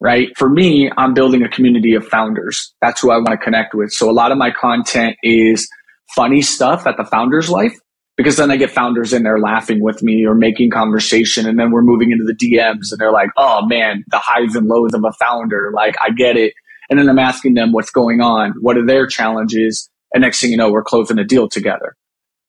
Right. 0.00 0.28
For 0.38 0.48
me, 0.48 0.90
I'm 0.96 1.12
building 1.12 1.42
a 1.42 1.48
community 1.50 1.94
of 1.94 2.06
founders. 2.08 2.74
That's 2.80 3.02
who 3.02 3.10
I 3.10 3.16
want 3.16 3.32
to 3.32 3.36
connect 3.36 3.74
with. 3.74 3.92
So 3.92 4.08
a 4.08 4.12
lot 4.12 4.32
of 4.32 4.38
my 4.38 4.50
content 4.50 5.16
is 5.22 5.68
funny 6.16 6.40
stuff 6.40 6.86
at 6.86 6.96
the 6.96 7.04
founder's 7.04 7.50
life 7.50 7.78
because 8.20 8.36
then 8.36 8.50
I 8.50 8.58
get 8.58 8.70
founders 8.70 9.14
in 9.14 9.22
there 9.22 9.38
laughing 9.38 9.82
with 9.82 10.02
me 10.02 10.26
or 10.26 10.34
making 10.34 10.68
conversation. 10.68 11.48
And 11.48 11.58
then 11.58 11.70
we're 11.70 11.80
moving 11.80 12.12
into 12.12 12.24
the 12.24 12.34
DMs 12.34 12.92
and 12.92 12.98
they're 12.98 13.10
like, 13.10 13.30
oh 13.38 13.64
man, 13.64 14.04
the 14.08 14.18
highs 14.18 14.54
and 14.54 14.66
lows 14.66 14.92
of 14.92 15.02
a 15.02 15.12
founder. 15.12 15.72
Like, 15.74 15.94
I 16.02 16.10
get 16.10 16.36
it. 16.36 16.52
And 16.90 16.98
then 16.98 17.08
I'm 17.08 17.18
asking 17.18 17.54
them 17.54 17.72
what's 17.72 17.90
going 17.90 18.20
on. 18.20 18.52
What 18.60 18.76
are 18.76 18.84
their 18.84 19.06
challenges? 19.06 19.88
And 20.12 20.20
next 20.20 20.42
thing 20.42 20.50
you 20.50 20.58
know, 20.58 20.70
we're 20.70 20.82
closing 20.82 21.18
a 21.18 21.24
deal 21.24 21.48
together. 21.48 21.96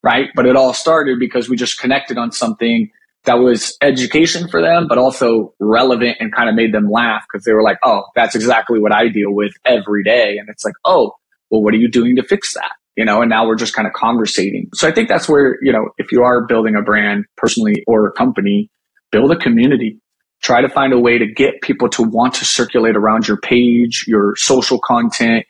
Right. 0.04 0.28
But 0.36 0.46
it 0.46 0.58
all 0.58 0.74
started 0.74 1.20
because 1.20 1.48
we 1.48 1.56
just 1.56 1.80
connected 1.80 2.18
on 2.18 2.34
something 2.34 2.90
that 3.24 3.36
was 3.36 3.78
education 3.82 4.50
for 4.50 4.62
them, 4.62 4.88
but 4.90 4.98
also 4.98 5.54
relevant 5.62 6.18
and 6.20 6.36
kind 6.36 6.50
of 6.50 6.56
made 6.56 6.74
them 6.74 6.90
laugh 6.92 7.24
because 7.32 7.46
they 7.46 7.54
were 7.54 7.64
like, 7.64 7.78
oh, 7.82 8.04
that's 8.14 8.36
exactly 8.36 8.78
what 8.78 8.94
I 8.94 9.08
deal 9.08 9.32
with 9.32 9.54
every 9.64 10.04
day. 10.04 10.36
And 10.38 10.50
it's 10.50 10.66
like, 10.66 10.74
oh, 10.84 11.14
well, 11.50 11.64
what 11.64 11.74
are 11.74 11.78
you 11.78 11.90
doing 11.90 12.18
to 12.18 12.24
fix 12.24 12.56
that? 12.56 12.74
You 12.96 13.06
know, 13.06 13.22
and 13.22 13.30
now 13.30 13.48
we're 13.48 13.56
just 13.56 13.74
kind 13.74 13.88
of 13.88 13.94
conversating. 13.94 14.70
So 14.74 14.88
I 14.88 14.92
think 14.92 15.08
that's 15.08 15.30
where, 15.30 15.58
you 15.62 15.72
know, 15.72 15.90
if 15.98 16.12
you 16.12 16.24
are 16.24 16.46
building 16.46 16.76
a 16.76 16.82
brand 16.82 17.26
personally 17.38 17.84
or 17.88 18.08
a 18.08 18.12
company, 18.12 18.70
build 19.12 19.32
a 19.32 19.38
community. 19.38 20.00
Try 20.42 20.62
to 20.62 20.70
find 20.70 20.92
a 20.92 21.00
way 21.00 21.18
to 21.20 21.28
get 21.32 21.62
people 21.62 21.88
to 21.90 22.04
want 22.04 22.34
to 22.36 22.46
circulate 22.46 22.96
around 22.96 23.28
your 23.28 23.38
page, 23.38 24.06
your 24.08 24.36
social 24.36 24.80
content, 24.80 25.46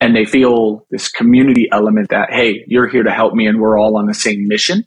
and 0.00 0.14
they 0.14 0.26
feel 0.26 0.86
this 0.90 1.08
community 1.08 1.66
element 1.72 2.10
that, 2.10 2.28
hey, 2.30 2.62
you're 2.66 2.88
here 2.88 3.02
to 3.02 3.10
help 3.10 3.32
me 3.32 3.46
and 3.46 3.60
we're 3.60 3.78
all 3.78 3.96
on 3.96 4.06
the 4.06 4.14
same 4.14 4.46
mission. 4.46 4.84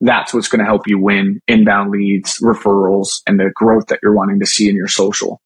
That's 0.00 0.32
what's 0.32 0.48
going 0.48 0.60
to 0.60 0.64
help 0.64 0.86
you 0.86 0.98
win 0.98 1.40
inbound 1.46 1.90
leads, 1.90 2.38
referrals, 2.40 3.20
and 3.26 3.38
the 3.38 3.50
growth 3.54 3.86
that 3.88 3.98
you're 4.02 4.14
wanting 4.14 4.40
to 4.40 4.46
see 4.46 4.68
in 4.68 4.74
your 4.74 4.88
social. 4.88 5.40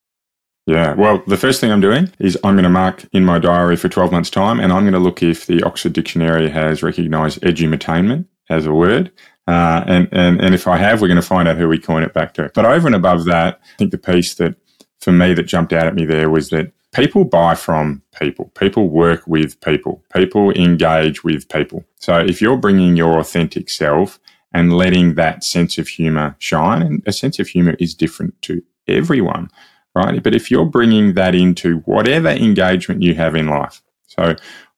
Yeah. 0.70 0.94
Well, 0.94 1.20
the 1.26 1.36
first 1.36 1.60
thing 1.60 1.72
I'm 1.72 1.80
doing 1.80 2.12
is 2.20 2.38
I'm 2.44 2.54
going 2.54 2.62
to 2.62 2.70
mark 2.70 3.04
in 3.12 3.24
my 3.24 3.40
diary 3.40 3.74
for 3.74 3.88
12 3.88 4.12
months' 4.12 4.30
time 4.30 4.60
and 4.60 4.72
I'm 4.72 4.84
going 4.84 4.92
to 4.92 5.00
look 5.00 5.20
if 5.20 5.46
the 5.46 5.64
Oxford 5.64 5.92
Dictionary 5.92 6.48
has 6.48 6.80
recognised 6.80 7.40
edumatainment 7.40 8.26
as 8.48 8.66
a 8.66 8.72
word. 8.72 9.10
Uh, 9.48 9.82
and, 9.88 10.08
and, 10.12 10.40
and 10.40 10.54
if 10.54 10.68
I 10.68 10.76
have, 10.76 11.00
we're 11.00 11.08
going 11.08 11.20
to 11.20 11.26
find 11.26 11.48
out 11.48 11.56
who 11.56 11.66
we 11.66 11.80
coin 11.80 12.04
it 12.04 12.14
back 12.14 12.34
to. 12.34 12.52
But 12.54 12.66
over 12.66 12.86
and 12.86 12.94
above 12.94 13.24
that, 13.24 13.60
I 13.60 13.76
think 13.78 13.90
the 13.90 13.98
piece 13.98 14.34
that 14.34 14.54
for 15.00 15.10
me 15.10 15.34
that 15.34 15.42
jumped 15.44 15.72
out 15.72 15.88
at 15.88 15.94
me 15.96 16.04
there 16.04 16.30
was 16.30 16.50
that 16.50 16.70
people 16.94 17.24
buy 17.24 17.56
from 17.56 18.02
people. 18.16 18.52
People 18.56 18.90
work 18.90 19.26
with 19.26 19.60
people. 19.62 20.04
People 20.14 20.52
engage 20.52 21.24
with 21.24 21.48
people. 21.48 21.84
So 21.96 22.16
if 22.20 22.40
you're 22.40 22.56
bringing 22.56 22.96
your 22.96 23.18
authentic 23.18 23.70
self 23.70 24.20
and 24.54 24.72
letting 24.72 25.16
that 25.16 25.42
sense 25.42 25.78
of 25.78 25.88
humor 25.88 26.36
shine, 26.38 26.80
and 26.80 27.02
a 27.06 27.12
sense 27.12 27.40
of 27.40 27.48
humor 27.48 27.74
is 27.80 27.92
different 27.92 28.40
to 28.42 28.62
everyone, 28.86 29.50
right? 29.94 30.22
But 30.22 30.34
if 30.34 30.50
you're 30.50 30.66
bringing 30.66 31.14
that 31.14 31.34
into 31.34 31.78
whatever 31.80 32.28
engagement 32.28 33.02
you 33.02 33.14
have 33.14 33.34
in 33.34 33.48
life, 33.48 33.82
so 34.06 34.36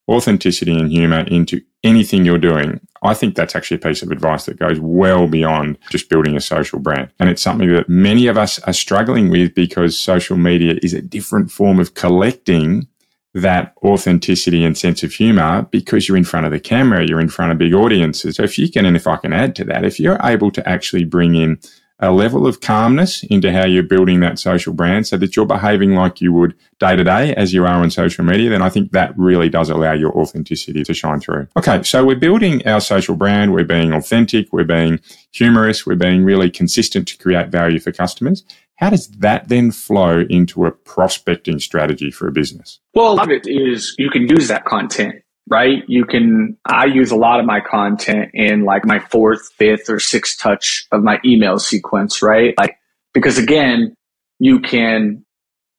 authenticity 0.09 0.77
and 0.77 0.91
humor 0.91 1.21
into 1.21 1.61
anything 1.83 2.25
you're 2.25 2.37
doing, 2.37 2.79
I 3.03 3.13
think 3.13 3.35
that's 3.35 3.55
actually 3.55 3.77
a 3.77 3.87
piece 3.87 4.01
of 4.01 4.11
advice 4.11 4.45
that 4.45 4.59
goes 4.59 4.79
well 4.79 5.27
beyond 5.27 5.77
just 5.89 6.09
building 6.09 6.35
a 6.37 6.41
social 6.41 6.79
brand. 6.79 7.09
And 7.19 7.29
it's 7.29 7.41
something 7.41 7.71
that 7.73 7.89
many 7.89 8.27
of 8.27 8.37
us 8.37 8.59
are 8.59 8.73
struggling 8.73 9.29
with 9.29 9.53
because 9.53 9.99
social 9.99 10.37
media 10.37 10.79
is 10.81 10.93
a 10.93 11.01
different 11.01 11.51
form 11.51 11.79
of 11.79 11.93
collecting 11.93 12.87
that 13.33 13.73
authenticity 13.83 14.63
and 14.63 14.77
sense 14.77 15.03
of 15.03 15.11
humor 15.11 15.67
because 15.71 16.07
you're 16.07 16.17
in 16.17 16.23
front 16.23 16.45
of 16.45 16.51
the 16.51 16.59
camera, 16.59 17.05
you're 17.05 17.19
in 17.19 17.29
front 17.29 17.51
of 17.51 17.57
big 17.57 17.73
audiences. 17.73 18.35
So 18.35 18.43
if 18.43 18.59
you 18.59 18.71
can, 18.71 18.85
and 18.85 18.95
if 18.95 19.07
I 19.07 19.17
can 19.17 19.33
add 19.33 19.55
to 19.55 19.63
that, 19.65 19.83
if 19.83 19.99
you're 19.99 20.19
able 20.23 20.51
to 20.51 20.69
actually 20.69 21.03
bring 21.03 21.35
in 21.35 21.59
a 22.03 22.11
level 22.11 22.45
of 22.45 22.59
calmness 22.59 23.23
into 23.23 23.49
how 23.51 23.65
you're 23.65 23.81
building 23.81 24.19
that 24.19 24.37
social 24.37 24.73
brand 24.73 25.07
so 25.07 25.15
that 25.17 25.35
you're 25.35 25.45
behaving 25.45 25.95
like 25.95 26.19
you 26.19 26.33
would 26.33 26.53
day 26.77 26.97
to 26.97 27.03
day 27.03 27.33
as 27.35 27.53
you 27.53 27.63
are 27.63 27.81
on 27.81 27.89
social 27.89 28.25
media, 28.25 28.49
then 28.49 28.61
I 28.61 28.67
think 28.67 28.91
that 28.91 29.17
really 29.17 29.47
does 29.47 29.69
allow 29.69 29.93
your 29.93 30.11
authenticity 30.11 30.83
to 30.83 30.93
shine 30.93 31.21
through. 31.21 31.47
Okay. 31.55 31.81
So 31.83 32.03
we're 32.05 32.17
building 32.17 32.67
our 32.67 32.81
social 32.81 33.15
brand. 33.15 33.53
We're 33.53 33.63
being 33.63 33.93
authentic. 33.93 34.51
We're 34.51 34.65
being 34.65 34.99
humorous. 35.31 35.85
We're 35.85 35.95
being 35.95 36.25
really 36.25 36.51
consistent 36.51 37.07
to 37.07 37.17
create 37.17 37.47
value 37.47 37.79
for 37.79 37.93
customers. 37.93 38.43
How 38.75 38.89
does 38.89 39.07
that 39.19 39.47
then 39.47 39.71
flow 39.71 40.25
into 40.29 40.65
a 40.65 40.71
prospecting 40.71 41.59
strategy 41.59 42.11
for 42.11 42.27
a 42.27 42.33
business? 42.33 42.79
Well, 42.93 43.13
a 43.13 43.15
lot 43.15 43.31
of 43.31 43.37
it 43.37 43.47
is 43.47 43.95
you 43.97 44.09
can 44.09 44.27
use 44.27 44.49
that 44.49 44.65
content 44.65 45.22
right? 45.49 45.83
You 45.87 46.05
can, 46.05 46.57
I 46.65 46.85
use 46.85 47.11
a 47.11 47.15
lot 47.15 47.39
of 47.39 47.45
my 47.45 47.59
content 47.59 48.31
in 48.33 48.63
like 48.63 48.85
my 48.85 48.99
fourth, 48.99 49.51
fifth, 49.57 49.89
or 49.89 49.99
sixth 49.99 50.39
touch 50.39 50.87
of 50.91 51.03
my 51.03 51.19
email 51.25 51.59
sequence, 51.59 52.21
right? 52.21 52.53
Like, 52.57 52.77
because 53.13 53.37
again, 53.37 53.95
you 54.39 54.59
can, 54.59 55.25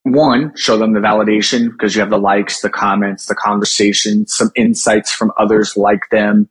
one, 0.02 0.52
show 0.54 0.76
them 0.76 0.92
the 0.92 1.00
validation 1.00 1.71
because 1.71 1.94
you 1.94 2.00
have 2.00 2.11
the 2.11 2.18
likes, 2.18 2.61
the 2.61 2.68
comments, 2.68 3.26
the 3.26 3.35
conversation, 3.35 4.26
some 4.26 4.50
insights 4.54 5.11
from 5.11 5.33
others 5.38 5.76
like 5.76 6.02
them. 6.11 6.49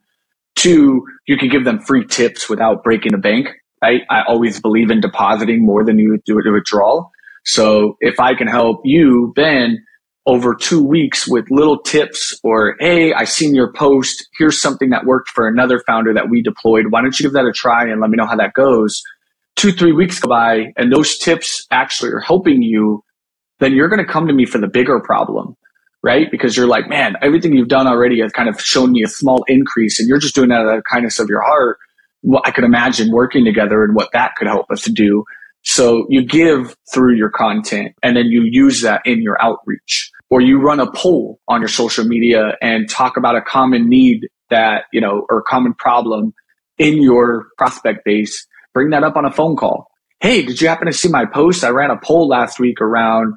Two, 0.56 1.06
you 1.26 1.36
can 1.36 1.48
give 1.48 1.64
them 1.64 1.78
free 1.80 2.04
tips 2.04 2.48
without 2.48 2.82
breaking 2.82 3.12
the 3.12 3.18
bank, 3.18 3.48
right? 3.80 4.02
I 4.10 4.22
always 4.26 4.60
believe 4.60 4.90
in 4.90 5.00
depositing 5.00 5.64
more 5.64 5.84
than 5.84 5.98
you 5.98 6.18
do 6.24 6.38
a 6.38 6.52
withdrawal. 6.52 7.12
So 7.44 7.96
if 8.00 8.18
I 8.18 8.34
can 8.34 8.48
help 8.48 8.80
you, 8.84 9.32
Ben, 9.36 9.84
over 10.26 10.54
two 10.54 10.82
weeks 10.82 11.28
with 11.28 11.50
little 11.50 11.78
tips 11.78 12.38
or, 12.42 12.76
Hey, 12.80 13.12
I 13.12 13.24
seen 13.24 13.54
your 13.54 13.72
post. 13.72 14.26
Here's 14.38 14.60
something 14.60 14.90
that 14.90 15.04
worked 15.04 15.28
for 15.28 15.46
another 15.46 15.82
founder 15.86 16.14
that 16.14 16.30
we 16.30 16.42
deployed. 16.42 16.86
Why 16.90 17.02
don't 17.02 17.18
you 17.18 17.24
give 17.24 17.34
that 17.34 17.44
a 17.44 17.52
try 17.52 17.84
and 17.84 18.00
let 18.00 18.10
me 18.10 18.16
know 18.16 18.26
how 18.26 18.36
that 18.36 18.54
goes? 18.54 19.02
Two, 19.56 19.72
three 19.72 19.92
weeks 19.92 20.18
go 20.18 20.28
by 20.28 20.72
and 20.76 20.92
those 20.92 21.18
tips 21.18 21.66
actually 21.70 22.10
are 22.10 22.20
helping 22.20 22.62
you. 22.62 23.02
Then 23.60 23.72
you're 23.74 23.88
going 23.88 24.04
to 24.04 24.10
come 24.10 24.26
to 24.26 24.32
me 24.32 24.46
for 24.46 24.58
the 24.58 24.66
bigger 24.66 24.98
problem, 24.98 25.56
right? 26.02 26.30
Because 26.30 26.56
you're 26.56 26.66
like, 26.66 26.88
man, 26.88 27.16
everything 27.22 27.52
you've 27.52 27.68
done 27.68 27.86
already 27.86 28.20
has 28.20 28.32
kind 28.32 28.48
of 28.48 28.60
shown 28.60 28.92
me 28.92 29.02
a 29.04 29.08
small 29.08 29.44
increase 29.46 30.00
and 30.00 30.08
you're 30.08 30.18
just 30.18 30.34
doing 30.34 30.48
that 30.48 30.60
out 30.60 30.68
of 30.68 30.76
the 30.76 30.82
kindness 30.90 31.18
of 31.18 31.28
your 31.28 31.42
heart. 31.42 31.78
Well, 32.22 32.42
I 32.44 32.50
could 32.50 32.64
imagine 32.64 33.12
working 33.12 33.44
together 33.44 33.84
and 33.84 33.94
what 33.94 34.08
that 34.12 34.32
could 34.36 34.48
help 34.48 34.70
us 34.70 34.82
to 34.84 34.92
do. 34.92 35.24
So 35.62 36.06
you 36.08 36.24
give 36.24 36.76
through 36.92 37.16
your 37.16 37.30
content 37.30 37.94
and 38.02 38.16
then 38.16 38.26
you 38.26 38.42
use 38.44 38.82
that 38.82 39.02
in 39.04 39.22
your 39.22 39.40
outreach 39.40 40.10
or 40.30 40.40
you 40.40 40.60
run 40.60 40.80
a 40.80 40.90
poll 40.90 41.40
on 41.48 41.60
your 41.60 41.68
social 41.68 42.04
media 42.04 42.56
and 42.60 42.88
talk 42.88 43.16
about 43.16 43.36
a 43.36 43.42
common 43.42 43.88
need 43.88 44.28
that, 44.50 44.84
you 44.92 45.00
know, 45.00 45.26
or 45.30 45.42
common 45.42 45.74
problem 45.74 46.32
in 46.78 47.02
your 47.02 47.46
prospect 47.56 48.04
base, 48.04 48.46
bring 48.72 48.90
that 48.90 49.04
up 49.04 49.16
on 49.16 49.24
a 49.24 49.32
phone 49.32 49.56
call. 49.56 49.88
Hey, 50.20 50.42
did 50.42 50.60
you 50.60 50.68
happen 50.68 50.86
to 50.86 50.92
see 50.92 51.08
my 51.08 51.26
post? 51.26 51.64
I 51.64 51.68
ran 51.68 51.90
a 51.90 51.98
poll 51.98 52.28
last 52.28 52.58
week 52.58 52.80
around, 52.80 53.34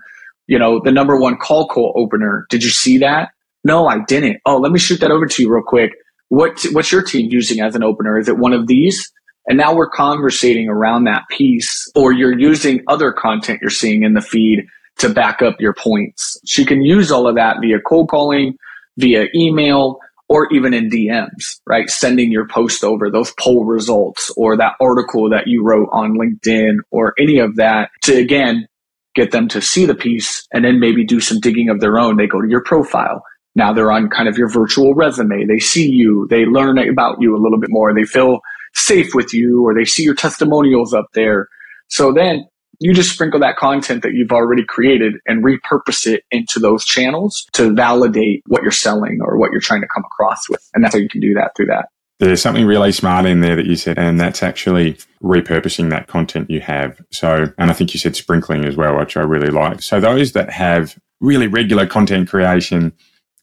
you 0.47 0.57
know, 0.57 0.81
the 0.83 0.91
number 0.91 1.17
one 1.17 1.37
call 1.37 1.67
call 1.67 1.93
opener. 1.95 2.45
Did 2.49 2.63
you 2.63 2.69
see 2.69 2.99
that? 2.99 3.31
No, 3.63 3.87
I 3.87 3.99
didn't. 4.07 4.39
Oh, 4.45 4.57
let 4.57 4.71
me 4.71 4.79
shoot 4.79 5.01
that 5.01 5.11
over 5.11 5.25
to 5.25 5.43
you 5.43 5.53
real 5.53 5.63
quick. 5.65 5.91
What, 6.29 6.65
what's 6.71 6.91
your 6.91 7.03
team 7.03 7.29
using 7.29 7.61
as 7.61 7.75
an 7.75 7.83
opener? 7.83 8.17
Is 8.17 8.27
it 8.27 8.37
one 8.37 8.53
of 8.53 8.67
these? 8.67 9.11
And 9.47 9.57
now 9.57 9.73
we're 9.73 9.89
conversating 9.89 10.67
around 10.67 11.05
that 11.05 11.23
piece, 11.29 11.89
or 11.95 12.11
you're 12.11 12.37
using 12.37 12.83
other 12.87 13.13
content 13.13 13.59
you're 13.61 13.69
seeing 13.69 14.03
in 14.03 14.13
the 14.13 14.21
feed 14.21 14.65
to 14.99 15.09
back 15.09 15.41
up 15.41 15.59
your 15.59 15.73
points. 15.73 16.39
She 16.45 16.65
can 16.65 16.81
use 16.81 17.11
all 17.11 17.27
of 17.27 17.35
that 17.35 17.57
via 17.61 17.79
cold 17.79 18.09
calling, 18.09 18.57
via 18.97 19.27
email, 19.35 19.99
or 20.29 20.51
even 20.53 20.73
in 20.73 20.89
DMs, 20.89 21.59
right? 21.65 21.89
Sending 21.89 22.31
your 22.31 22.47
post 22.47 22.83
over 22.83 23.09
those 23.09 23.33
poll 23.39 23.65
results 23.65 24.31
or 24.35 24.57
that 24.57 24.73
article 24.81 25.29
that 25.29 25.47
you 25.47 25.63
wrote 25.63 25.89
on 25.91 26.17
LinkedIn 26.17 26.77
or 26.91 27.13
any 27.17 27.39
of 27.39 27.55
that 27.55 27.89
to 28.03 28.15
again 28.15 28.67
get 29.15 29.31
them 29.31 29.47
to 29.47 29.61
see 29.61 29.85
the 29.85 29.95
piece 29.95 30.45
and 30.53 30.63
then 30.63 30.79
maybe 30.79 31.05
do 31.05 31.19
some 31.19 31.39
digging 31.39 31.69
of 31.69 31.79
their 31.79 31.97
own. 31.97 32.17
They 32.17 32.27
go 32.27 32.41
to 32.41 32.49
your 32.49 32.63
profile. 32.63 33.23
Now 33.55 33.73
they're 33.73 33.91
on 33.91 34.09
kind 34.09 34.29
of 34.29 34.37
your 34.37 34.49
virtual 34.49 34.93
resume. 34.93 35.45
They 35.45 35.59
see 35.59 35.89
you. 35.89 36.27
They 36.29 36.45
learn 36.45 36.77
about 36.77 37.17
you 37.19 37.35
a 37.35 37.41
little 37.41 37.59
bit 37.59 37.71
more. 37.71 37.93
They 37.93 38.03
feel 38.03 38.41
safe 38.73 39.15
with 39.15 39.33
you 39.33 39.65
or 39.65 39.73
they 39.73 39.85
see 39.85 40.03
your 40.03 40.13
testimonials 40.13 40.93
up 40.93 41.07
there. 41.13 41.47
So 41.87 42.13
then 42.13 42.45
you 42.79 42.93
just 42.93 43.11
sprinkle 43.11 43.39
that 43.39 43.57
content 43.57 44.03
that 44.03 44.13
you've 44.13 44.31
already 44.31 44.63
created 44.63 45.15
and 45.25 45.43
repurpose 45.43 46.05
it 46.05 46.23
into 46.31 46.59
those 46.59 46.85
channels 46.85 47.47
to 47.53 47.73
validate 47.73 48.43
what 48.47 48.61
you're 48.61 48.71
selling 48.71 49.19
or 49.21 49.37
what 49.37 49.51
you're 49.51 49.61
trying 49.61 49.81
to 49.81 49.87
come 49.87 50.03
across 50.05 50.47
with. 50.49 50.67
And 50.73 50.83
that's 50.83 50.93
how 50.93 50.99
you 50.99 51.09
can 51.09 51.21
do 51.21 51.33
that 51.35 51.51
through 51.55 51.67
that. 51.67 51.89
There's 52.19 52.41
something 52.41 52.65
really 52.65 52.91
smart 52.91 53.25
in 53.27 53.41
there 53.41 53.55
that 53.55 53.67
you 53.67 53.75
said, 53.75 53.99
and 53.99 54.19
that's 54.19 54.41
actually 54.41 54.97
repurposing 55.23 55.91
that 55.91 56.07
content 56.07 56.49
you 56.49 56.61
have. 56.61 56.99
So, 57.11 57.53
and 57.59 57.69
I 57.69 57.73
think 57.73 57.93
you 57.93 57.99
said 57.99 58.15
sprinkling 58.15 58.65
as 58.65 58.75
well, 58.75 58.97
which 58.97 59.17
I 59.17 59.21
really 59.21 59.51
like. 59.51 59.83
So 59.83 59.99
those 59.99 60.31
that 60.31 60.49
have 60.49 60.97
really 61.19 61.47
regular 61.47 61.85
content 61.85 62.29
creation 62.29 62.93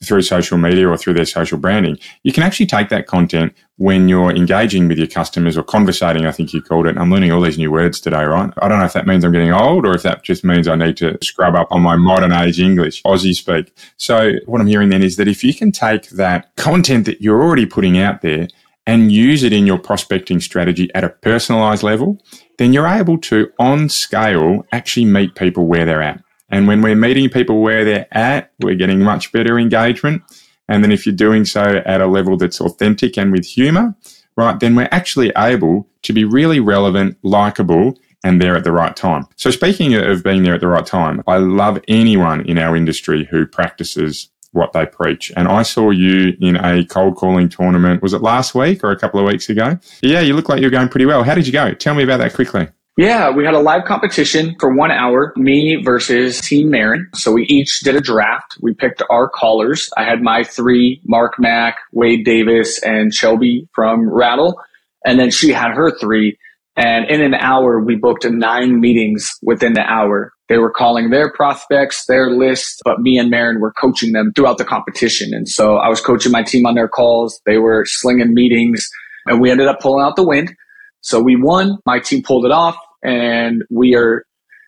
through 0.04 0.22
social 0.22 0.58
media 0.58 0.88
or 0.88 0.96
through 0.96 1.14
their 1.14 1.24
social 1.24 1.58
branding, 1.58 1.98
you 2.22 2.32
can 2.32 2.42
actually 2.42 2.66
take 2.66 2.88
that 2.90 3.06
content 3.06 3.54
when 3.76 4.08
you're 4.08 4.30
engaging 4.30 4.86
with 4.86 4.98
your 4.98 5.08
customers 5.08 5.58
or 5.58 5.64
conversating, 5.64 6.26
I 6.26 6.32
think 6.32 6.52
you 6.52 6.62
called 6.62 6.86
it. 6.86 6.96
I'm 6.96 7.10
learning 7.10 7.32
all 7.32 7.40
these 7.40 7.58
new 7.58 7.72
words 7.72 8.00
today, 8.00 8.22
right? 8.22 8.52
I 8.58 8.68
don't 8.68 8.78
know 8.78 8.84
if 8.84 8.92
that 8.92 9.06
means 9.06 9.24
I'm 9.24 9.32
getting 9.32 9.52
old 9.52 9.84
or 9.84 9.94
if 9.94 10.02
that 10.02 10.22
just 10.22 10.44
means 10.44 10.68
I 10.68 10.76
need 10.76 10.96
to 10.98 11.18
scrub 11.22 11.56
up 11.56 11.68
on 11.72 11.82
my 11.82 11.96
modern 11.96 12.32
age 12.32 12.60
English, 12.60 13.02
Aussie 13.02 13.34
speak. 13.34 13.74
So 13.96 14.32
what 14.46 14.60
I'm 14.60 14.68
hearing 14.68 14.90
then 14.90 15.02
is 15.02 15.16
that 15.16 15.26
if 15.26 15.42
you 15.42 15.52
can 15.52 15.72
take 15.72 16.10
that 16.10 16.54
content 16.56 17.06
that 17.06 17.20
you're 17.20 17.42
already 17.42 17.66
putting 17.66 17.98
out 17.98 18.22
there 18.22 18.46
and 18.86 19.10
use 19.10 19.42
it 19.42 19.52
in 19.52 19.66
your 19.66 19.78
prospecting 19.78 20.40
strategy 20.40 20.90
at 20.94 21.04
a 21.04 21.08
personalized 21.08 21.82
level, 21.82 22.22
then 22.58 22.72
you're 22.72 22.86
able 22.86 23.18
to 23.18 23.50
on 23.58 23.88
scale 23.88 24.64
actually 24.72 25.06
meet 25.06 25.34
people 25.34 25.66
where 25.66 25.84
they're 25.84 26.02
at. 26.02 26.22
And 26.50 26.68
when 26.68 26.82
we're 26.82 26.94
meeting 26.94 27.28
people 27.28 27.62
where 27.62 27.84
they're 27.84 28.08
at, 28.12 28.52
we're 28.60 28.74
getting 28.74 29.00
much 29.00 29.32
better 29.32 29.58
engagement. 29.58 30.22
And 30.68 30.82
then 30.82 30.92
if 30.92 31.06
you're 31.06 31.14
doing 31.14 31.44
so 31.44 31.82
at 31.84 32.00
a 32.00 32.06
level 32.06 32.36
that's 32.36 32.60
authentic 32.60 33.18
and 33.18 33.32
with 33.32 33.44
humor, 33.44 33.94
right, 34.36 34.58
then 34.58 34.74
we're 34.74 34.88
actually 34.90 35.32
able 35.36 35.88
to 36.02 36.12
be 36.12 36.24
really 36.24 36.60
relevant, 36.60 37.18
likable, 37.22 37.98
and 38.24 38.40
there 38.40 38.56
at 38.56 38.64
the 38.64 38.72
right 38.72 38.96
time. 38.96 39.26
So 39.36 39.50
speaking 39.50 39.94
of 39.94 40.22
being 40.24 40.42
there 40.42 40.54
at 40.54 40.60
the 40.60 40.68
right 40.68 40.86
time, 40.86 41.22
I 41.26 41.36
love 41.36 41.80
anyone 41.88 42.40
in 42.46 42.58
our 42.58 42.74
industry 42.74 43.28
who 43.30 43.46
practices 43.46 44.30
what 44.52 44.72
they 44.72 44.86
preach. 44.86 45.32
And 45.36 45.48
I 45.48 45.62
saw 45.62 45.90
you 45.90 46.34
in 46.40 46.56
a 46.56 46.84
cold 46.86 47.16
calling 47.16 47.48
tournament. 47.48 48.02
Was 48.02 48.14
it 48.14 48.22
last 48.22 48.54
week 48.54 48.82
or 48.82 48.90
a 48.92 48.98
couple 48.98 49.20
of 49.20 49.26
weeks 49.26 49.48
ago? 49.48 49.78
Yeah, 50.00 50.20
you 50.20 50.34
look 50.34 50.48
like 50.48 50.60
you're 50.60 50.70
going 50.70 50.88
pretty 50.88 51.06
well. 51.06 51.24
How 51.24 51.34
did 51.34 51.46
you 51.46 51.52
go? 51.52 51.74
Tell 51.74 51.94
me 51.94 52.04
about 52.04 52.18
that 52.18 52.34
quickly. 52.34 52.68
Yeah, 52.96 53.30
we 53.30 53.44
had 53.44 53.54
a 53.54 53.60
live 53.60 53.86
competition 53.86 54.54
for 54.60 54.72
one 54.72 54.92
hour, 54.92 55.32
me 55.36 55.82
versus 55.82 56.40
Team 56.40 56.70
Marin. 56.70 57.08
So 57.14 57.32
we 57.32 57.44
each 57.46 57.80
did 57.80 57.96
a 57.96 58.00
draft. 58.00 58.56
We 58.60 58.72
picked 58.72 59.02
our 59.10 59.28
callers. 59.28 59.90
I 59.96 60.04
had 60.04 60.22
my 60.22 60.44
three, 60.44 61.00
Mark 61.04 61.32
Mack, 61.40 61.78
Wade 61.92 62.24
Davis, 62.24 62.80
and 62.84 63.12
Shelby 63.12 63.68
from 63.74 64.08
Rattle. 64.08 64.62
And 65.04 65.18
then 65.18 65.32
she 65.32 65.50
had 65.50 65.72
her 65.72 65.90
three. 65.98 66.38
And 66.76 67.10
in 67.10 67.20
an 67.20 67.34
hour, 67.34 67.80
we 67.80 67.96
booked 67.96 68.30
nine 68.30 68.80
meetings 68.80 69.28
within 69.42 69.72
the 69.72 69.82
hour. 69.82 70.32
They 70.48 70.58
were 70.58 70.70
calling 70.70 71.10
their 71.10 71.32
prospects, 71.32 72.06
their 72.06 72.30
list, 72.30 72.80
but 72.84 73.00
me 73.00 73.18
and 73.18 73.28
Marin 73.28 73.60
were 73.60 73.72
coaching 73.72 74.12
them 74.12 74.32
throughout 74.36 74.58
the 74.58 74.64
competition. 74.64 75.34
And 75.34 75.48
so 75.48 75.78
I 75.78 75.88
was 75.88 76.00
coaching 76.00 76.30
my 76.30 76.44
team 76.44 76.64
on 76.64 76.76
their 76.76 76.88
calls. 76.88 77.40
They 77.44 77.58
were 77.58 77.84
slinging 77.86 78.34
meetings 78.34 78.88
and 79.26 79.40
we 79.40 79.50
ended 79.50 79.66
up 79.66 79.80
pulling 79.80 80.04
out 80.04 80.14
the 80.14 80.24
wind. 80.24 80.54
So 81.04 81.20
we 81.20 81.36
won. 81.36 81.78
My 81.84 82.00
team 82.00 82.22
pulled 82.22 82.46
it 82.46 82.50
off, 82.50 82.76
and 83.02 83.62
we 83.70 83.94
are 83.94 84.24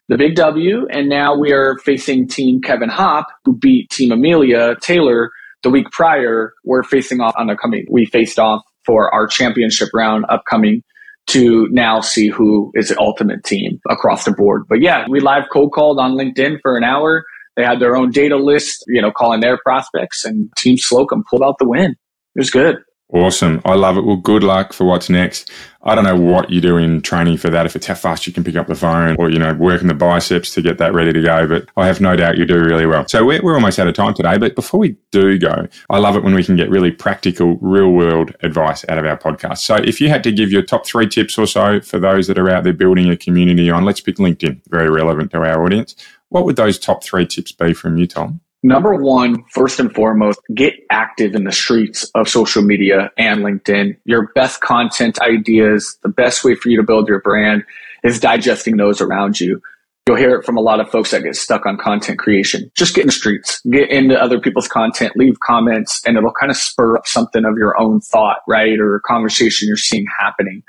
the 0.09 0.19
big 0.19 0.37
W. 0.37 0.87
And 0.91 1.09
now 1.09 1.35
we 1.37 1.53
are 1.53 1.79
facing 1.79 2.29
Team 2.29 2.61
Kevin 2.61 2.91
Hopp, 2.91 3.27
who 3.45 3.57
beat 3.57 3.89
Team 3.91 4.13
Amelia 4.13 4.77
Taylor 4.81 5.31
the 5.63 5.71
week 5.71 5.91
prior. 5.91 6.53
We're 6.63 6.83
facing 6.83 7.21
off 7.21 7.35
on 7.39 7.47
the 7.47 7.57
coming. 7.57 7.87
We 7.91 8.05
faced 8.05 8.39
off 8.39 8.63
for 8.85 9.13
our 9.15 9.27
championship 9.27 9.89
round 9.95 10.27
upcoming 10.29 10.83
to 11.29 11.69
now 11.71 12.01
see 12.01 12.29
who 12.29 12.71
is 12.75 12.91
the 12.91 13.01
ultimate 13.01 13.43
team 13.43 13.81
across 13.89 14.27
the 14.27 14.31
board. 14.31 14.65
But 14.69 14.83
yeah, 14.83 15.07
we 15.09 15.21
live 15.21 15.45
cold 15.51 15.73
called 15.73 15.99
on 15.99 16.13
LinkedIn 16.13 16.61
for 16.61 16.77
an 16.77 16.85
hour. 16.85 17.25
They 17.57 17.65
had 17.65 17.81
their 17.81 17.97
own 17.97 18.11
data 18.11 18.37
list, 18.37 18.85
you 18.89 19.01
know, 19.01 19.11
calling 19.11 19.41
their 19.41 19.59
prospects 19.65 20.25
and 20.25 20.51
Team 20.59 20.77
Slocum 20.77 21.25
pulled 21.29 21.43
out 21.43 21.57
the 21.59 21.67
win. 21.67 21.93
It 21.93 22.39
was 22.39 22.51
good. 22.51 22.77
Awesome. 23.13 23.63
I 23.65 23.75
love 23.75 23.97
it. 23.97 24.05
Well, 24.05 24.17
good 24.17 24.43
luck 24.43 24.73
for 24.73 24.85
what's 24.85 25.09
next. 25.09 25.49
I 25.85 25.95
don't 25.95 26.03
know 26.03 26.17
what 26.17 26.51
you 26.51 26.61
do 26.61 26.77
in 26.77 27.01
training 27.03 27.37
for 27.37 27.49
that, 27.51 27.65
if 27.65 27.77
it's 27.77 27.87
how 27.87 27.95
fast 27.95 28.27
you 28.27 28.33
can 28.33 28.43
pick 28.43 28.57
up 28.57 28.67
the 28.67 28.75
phone 28.75 29.15
or, 29.17 29.31
you 29.31 29.39
know, 29.39 29.55
working 29.55 29.87
the 29.87 29.95
biceps 29.95 30.53
to 30.55 30.63
get 30.63 30.79
that 30.79 30.93
ready 30.93 31.13
to 31.13 31.23
go, 31.23 31.47
but 31.47 31.69
I 31.77 31.87
have 31.87 32.01
no 32.01 32.17
doubt 32.17 32.37
you 32.37 32.45
do 32.45 32.59
really 32.59 32.85
well. 32.85 33.07
So 33.07 33.25
we're, 33.25 33.41
we're 33.41 33.55
almost 33.55 33.79
out 33.79 33.87
of 33.87 33.95
time 33.95 34.13
today, 34.13 34.37
but 34.39 34.57
before 34.57 34.81
we 34.81 34.97
do 35.13 35.39
go, 35.39 35.69
I 35.89 35.99
love 35.99 36.17
it 36.17 36.25
when 36.25 36.35
we 36.35 36.43
can 36.43 36.57
get 36.57 36.69
really 36.69 36.91
practical, 36.91 37.57
real 37.59 37.93
world 37.93 38.35
advice 38.43 38.85
out 38.89 38.99
of 38.99 39.07
our 39.07 39.17
podcast. 39.17 39.59
So 39.59 39.77
if 39.77 40.01
you 40.01 40.09
had 40.09 40.25
to 40.25 40.33
give 40.33 40.51
your 40.51 40.63
top 40.63 40.85
three 40.85 41.09
tips 41.09 41.39
or 41.39 41.47
so 41.47 41.81
for 41.81 42.01
those 42.01 42.27
that 42.27 42.39
are 42.41 42.51
out 42.51 42.65
there 42.65 42.73
building 42.73 43.09
a 43.09 43.17
community 43.17 43.71
on, 43.71 43.85
let's 43.85 44.01
pick 44.01 44.17
LinkedIn, 44.17 44.63
very 44.67 44.91
relevant 44.91 45.31
to 45.31 45.39
our 45.39 45.65
audience. 45.65 45.95
What 46.31 46.45
would 46.45 46.57
those 46.57 46.77
top 46.77 47.05
three 47.05 47.25
tips 47.25 47.53
be 47.53 47.73
from 47.73 47.99
you, 47.99 48.09
Tom? 48.09 48.41
Number 48.67 48.97
one, 48.97 49.45
first 49.45 49.79
and 49.79 49.95
foremost, 49.95 50.41
get 50.53 50.75
active 50.91 51.37
in 51.37 51.45
the 51.45 51.53
streets 51.53 52.11
of 52.17 52.29
social 52.29 52.63
media 52.63 53.13
and 53.17 53.43
LinkedIn. 53.43 53.97
Your 54.07 54.33
best 54.35 54.61
content 54.61 55.21
ideas, 55.21 55.97
the 56.03 56.09
best 56.09 56.43
way 56.43 56.57
for 56.57 56.69
you 56.69 56.77
to 56.79 56.83
build 56.83 57.07
your 57.07 57.21
brand 57.21 57.63
is 58.03 58.19
digesting 58.19 58.77
those 58.77 59.01
around 59.01 59.39
you. 59.39 59.63
You'll 60.09 60.17
hear 60.17 60.35
it 60.35 60.45
from 60.45 60.57
a 60.57 60.61
lot 60.61 60.81
of 60.81 60.91
folks 60.91 61.13
that 61.13 61.23
get 61.23 61.37
stuck 61.37 61.65
on 61.65 61.79
content 61.79 62.19
creation. 62.19 62.69
Just 62.77 62.97
get 62.97 63.03
in 63.03 63.07
the 63.07 63.13
streets, 63.13 63.61
get 63.71 63.89
into 63.89 64.21
other 64.21 64.41
people's 64.41 64.67
content, 64.67 65.13
leave 65.15 65.39
comments, 65.39 66.03
and 66.05 66.17
it'll 66.17 66.33
kind 66.33 66.51
of 66.51 66.57
spur 66.57 66.97
up 66.97 67.07
something 67.07 67.45
of 67.45 67.57
your 67.57 67.81
own 67.81 68.01
thought, 68.01 68.39
right? 68.49 68.81
Or 68.81 69.01
conversation 69.07 69.69
you're 69.69 69.77
seeing 69.77 70.07
happening. 70.19 70.65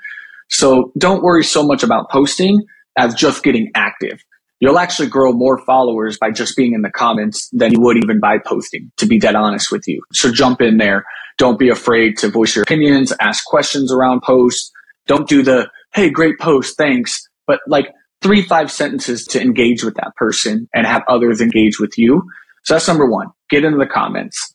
So 0.50 0.92
don't 1.00 1.24
worry 1.24 1.44
so 1.44 1.66
much 1.66 1.82
about 1.82 2.12
posting 2.12 2.64
as 2.96 3.16
just 3.16 3.42
getting 3.42 3.72
active 3.74 4.24
you'll 4.60 4.80
actually 4.80 5.08
grow 5.08 5.34
more 5.34 5.60
followers 5.66 6.18
by 6.18 6.32
just 6.32 6.56
being 6.56 6.74
in 6.74 6.82
the 6.82 6.90
comments 6.90 7.50
than 7.52 7.74
you 7.74 7.80
would 7.82 7.98
even 7.98 8.20
by 8.20 8.38
posting, 8.46 8.92
to 8.98 9.06
be 9.06 9.20
dead 9.20 9.36
honest 9.36 9.72
with 9.72 9.88
you. 9.88 10.02
So 10.14 10.32
jump 10.32 10.62
in 10.62 10.78
there. 10.78 11.06
Don't 11.38 11.60
be 11.60 11.70
afraid 11.70 12.18
to 12.18 12.30
voice 12.30 12.56
your 12.56 12.64
opinions, 12.64 13.14
ask 13.20 13.46
questions 13.46 13.92
around 13.92 14.22
posts. 14.22 14.72
Don't 15.06 15.30
do 15.30 15.44
the, 15.44 15.70
hey, 15.94 16.10
great 16.10 16.40
post, 16.40 16.78
thanks. 16.78 17.22
But 17.46 17.60
like 17.68 17.88
three, 18.22 18.42
five 18.42 18.72
sentences 18.72 19.24
to 19.26 19.42
engage 19.42 19.84
with 19.84 19.96
that 19.96 20.16
person 20.16 20.68
and 20.74 20.88
have 20.88 21.04
others 21.08 21.40
engage 21.40 21.80
with 21.80 21.98
you. 21.98 22.24
So 22.64 22.74
that's 22.74 22.88
number 22.88 23.10
one. 23.10 23.28
Get 23.50 23.64
into 23.64 23.78
the 23.78 23.86
comments. 23.86 24.54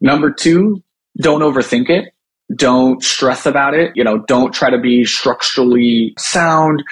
Number 0.00 0.32
two, 0.32 0.82
don't 1.20 1.40
overthink 1.40 1.88
it. 1.88 2.12
Don't 2.56 3.02
stress 3.02 3.46
about 3.46 3.74
it. 3.74 3.92
You 3.94 4.04
know, 4.04 4.18
don't 4.26 4.52
try 4.52 4.70
to 4.70 4.78
be 4.78 5.04
structurally 5.04 6.14
sound 6.18 6.82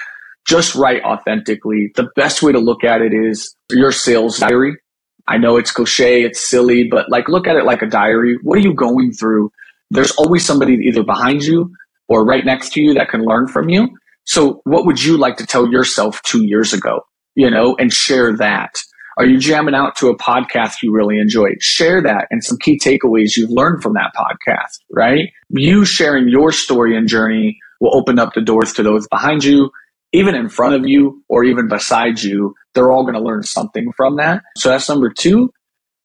just 0.47 0.75
write 0.75 1.03
authentically. 1.03 1.91
The 1.95 2.09
best 2.15 2.41
way 2.41 2.51
to 2.51 2.59
look 2.59 2.83
at 2.83 3.01
it 3.01 3.13
is 3.13 3.55
your 3.69 3.91
sales 3.91 4.39
diary. 4.39 4.77
I 5.27 5.37
know 5.37 5.57
it's 5.57 5.71
cliche, 5.71 6.23
it's 6.23 6.49
silly, 6.49 6.87
but 6.89 7.09
like 7.09 7.27
look 7.27 7.47
at 7.47 7.57
it 7.57 7.65
like 7.65 7.81
a 7.81 7.87
diary. 7.87 8.37
What 8.43 8.57
are 8.57 8.61
you 8.61 8.73
going 8.73 9.11
through? 9.11 9.51
There's 9.91 10.11
always 10.11 10.45
somebody 10.45 10.75
either 10.85 11.03
behind 11.03 11.43
you 11.43 11.73
or 12.07 12.25
right 12.25 12.45
next 12.45 12.73
to 12.73 12.81
you 12.81 12.93
that 12.93 13.09
can 13.09 13.25
learn 13.25 13.47
from 13.47 13.67
you. 13.67 13.89
So 14.23 14.61
what 14.63 14.85
would 14.85 15.03
you 15.03 15.17
like 15.17 15.37
to 15.37 15.45
tell 15.45 15.69
yourself 15.69 16.21
two 16.23 16.45
years 16.45 16.71
ago? 16.71 17.01
You 17.35 17.51
know, 17.51 17.75
and 17.77 17.91
share 17.91 18.35
that. 18.37 18.75
Are 19.17 19.25
you 19.25 19.39
jamming 19.39 19.75
out 19.75 19.95
to 19.97 20.09
a 20.09 20.17
podcast 20.17 20.81
you 20.81 20.93
really 20.93 21.19
enjoyed? 21.19 21.61
Share 21.61 22.01
that 22.03 22.27
and 22.31 22.43
some 22.43 22.57
key 22.57 22.79
takeaways 22.79 23.35
you've 23.35 23.49
learned 23.49 23.81
from 23.81 23.93
that 23.93 24.11
podcast, 24.15 24.79
right? 24.91 25.29
You 25.49 25.85
sharing 25.85 26.29
your 26.29 26.51
story 26.51 26.95
and 26.95 27.07
journey 27.07 27.57
will 27.81 27.95
open 27.95 28.19
up 28.19 28.33
the 28.33 28.41
doors 28.41 28.73
to 28.73 28.83
those 28.83 29.07
behind 29.07 29.43
you 29.43 29.71
even 30.13 30.35
in 30.35 30.49
front 30.49 30.75
of 30.75 30.87
you 30.87 31.23
or 31.27 31.43
even 31.43 31.67
beside 31.67 32.21
you, 32.21 32.53
they're 32.73 32.91
all 32.91 33.03
going 33.03 33.15
to 33.15 33.21
learn 33.21 33.43
something 33.43 33.91
from 33.95 34.17
that. 34.17 34.41
So 34.57 34.69
that's 34.69 34.87
number 34.87 35.09
two. 35.09 35.51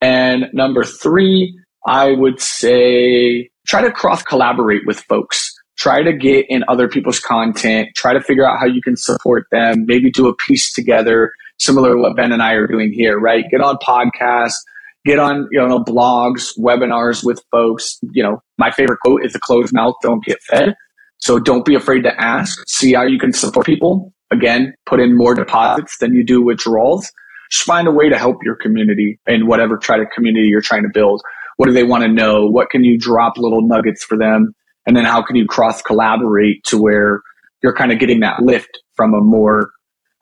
And 0.01 0.47
number 0.53 0.85
three, 0.85 1.57
I 1.87 2.12
would 2.12 2.41
say 2.41 3.51
try 3.67 3.83
to 3.83 3.93
cross 3.93 4.23
collaborate 4.23 4.83
with 4.87 5.01
folks. 5.01 5.53
Try 5.79 6.03
to 6.03 6.12
get 6.12 6.47
in 6.49 6.65
other 6.69 6.88
people's 6.88 7.19
content. 7.19 7.88
Try 7.97 8.12
to 8.12 8.21
figure 8.21 8.49
out 8.49 8.59
how 8.59 8.67
you 8.67 8.83
can 8.83 8.97
support 8.97 9.47
them. 9.51 9.85
Maybe 9.87 10.11
do 10.11 10.29
a 10.29 10.37
piece 10.37 10.73
together, 10.73 11.33
similar 11.59 11.95
to 11.95 12.01
what 12.01 12.17
Ben 12.17 12.33
and 12.33 12.43
I 12.43 12.53
are 12.53 12.67
doing 12.67 12.93
here, 12.93 13.19
right? 13.19 13.45
Get 13.51 13.61
on 13.61 13.77
podcasts, 13.77 14.57
get 15.05 15.19
on, 15.19 15.49
you 15.51 15.67
know, 15.67 15.83
blogs, 15.83 16.51
webinars 16.59 17.25
with 17.25 17.43
folks. 17.51 17.99
You 18.12 18.23
know, 18.23 18.43
my 18.59 18.71
favorite 18.71 19.01
quote 19.01 19.25
is 19.25 19.33
the 19.33 19.41
closed 19.41 19.73
mouth 19.73 19.95
don't 20.03 20.25
get 20.25 20.41
fed. 20.43 20.75
So 21.23 21.39
don't 21.39 21.65
be 21.65 21.77
afraid 21.77 22.03
to 22.03 22.21
ask. 22.21 22.59
See 22.67 22.95
how 22.95 23.05
you 23.05 23.17
can 23.17 23.33
support 23.33 23.65
people. 23.65 24.13
Again, 24.33 24.75
put 24.87 24.99
in 24.99 25.17
more 25.17 25.37
deposits 25.37 25.99
than 25.99 26.15
you 26.15 26.27
do 26.27 26.43
withdrawals. 26.43 27.09
Just 27.49 27.63
find 27.65 27.87
a 27.87 27.93
way 27.93 28.09
to 28.09 28.19
help 28.19 28.39
your 28.43 28.57
community 28.57 29.21
in 29.29 29.47
whatever 29.47 29.77
try 29.77 29.99
to 29.99 30.07
community 30.17 30.49
you're 30.49 30.61
trying 30.61 30.83
to 30.83 30.89
build. 30.93 31.23
What 31.59 31.67
do 31.67 31.73
they 31.73 31.85
want 31.85 32.03
to 32.03 32.09
know? 32.09 32.47
What 32.47 32.71
can 32.71 32.83
you 32.83 32.99
drop 32.99 33.35
little 33.37 33.63
nuggets 33.63 34.03
for 34.03 34.19
them? 34.19 34.53
And 34.85 34.97
then 34.97 35.05
how 35.05 35.23
can 35.23 35.37
you 35.37 35.47
cross 35.47 35.81
collaborate 35.81 36.65
to 36.65 36.83
where 36.83 37.21
you're 37.63 37.77
kind 37.77 37.93
of 37.93 38.01
getting 38.01 38.19
that 38.21 38.43
lift 38.43 38.81
from 38.97 39.15
a 39.15 39.21
more 39.21 39.71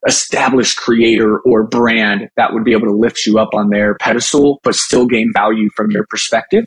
established 0.07 0.77
creator 0.77 1.39
or 1.47 1.67
brand 1.67 2.29
that 2.37 2.53
would 2.53 2.65
be 2.65 2.73
able 2.73 2.89
to 2.89 2.95
lift 2.95 3.25
you 3.25 3.39
up 3.39 3.55
on 3.55 3.71
their 3.71 3.95
pedestal, 3.95 4.61
but 4.63 4.75
still 4.75 5.07
gain 5.07 5.33
value 5.35 5.71
from 5.75 5.91
your 5.91 6.05
perspective 6.11 6.67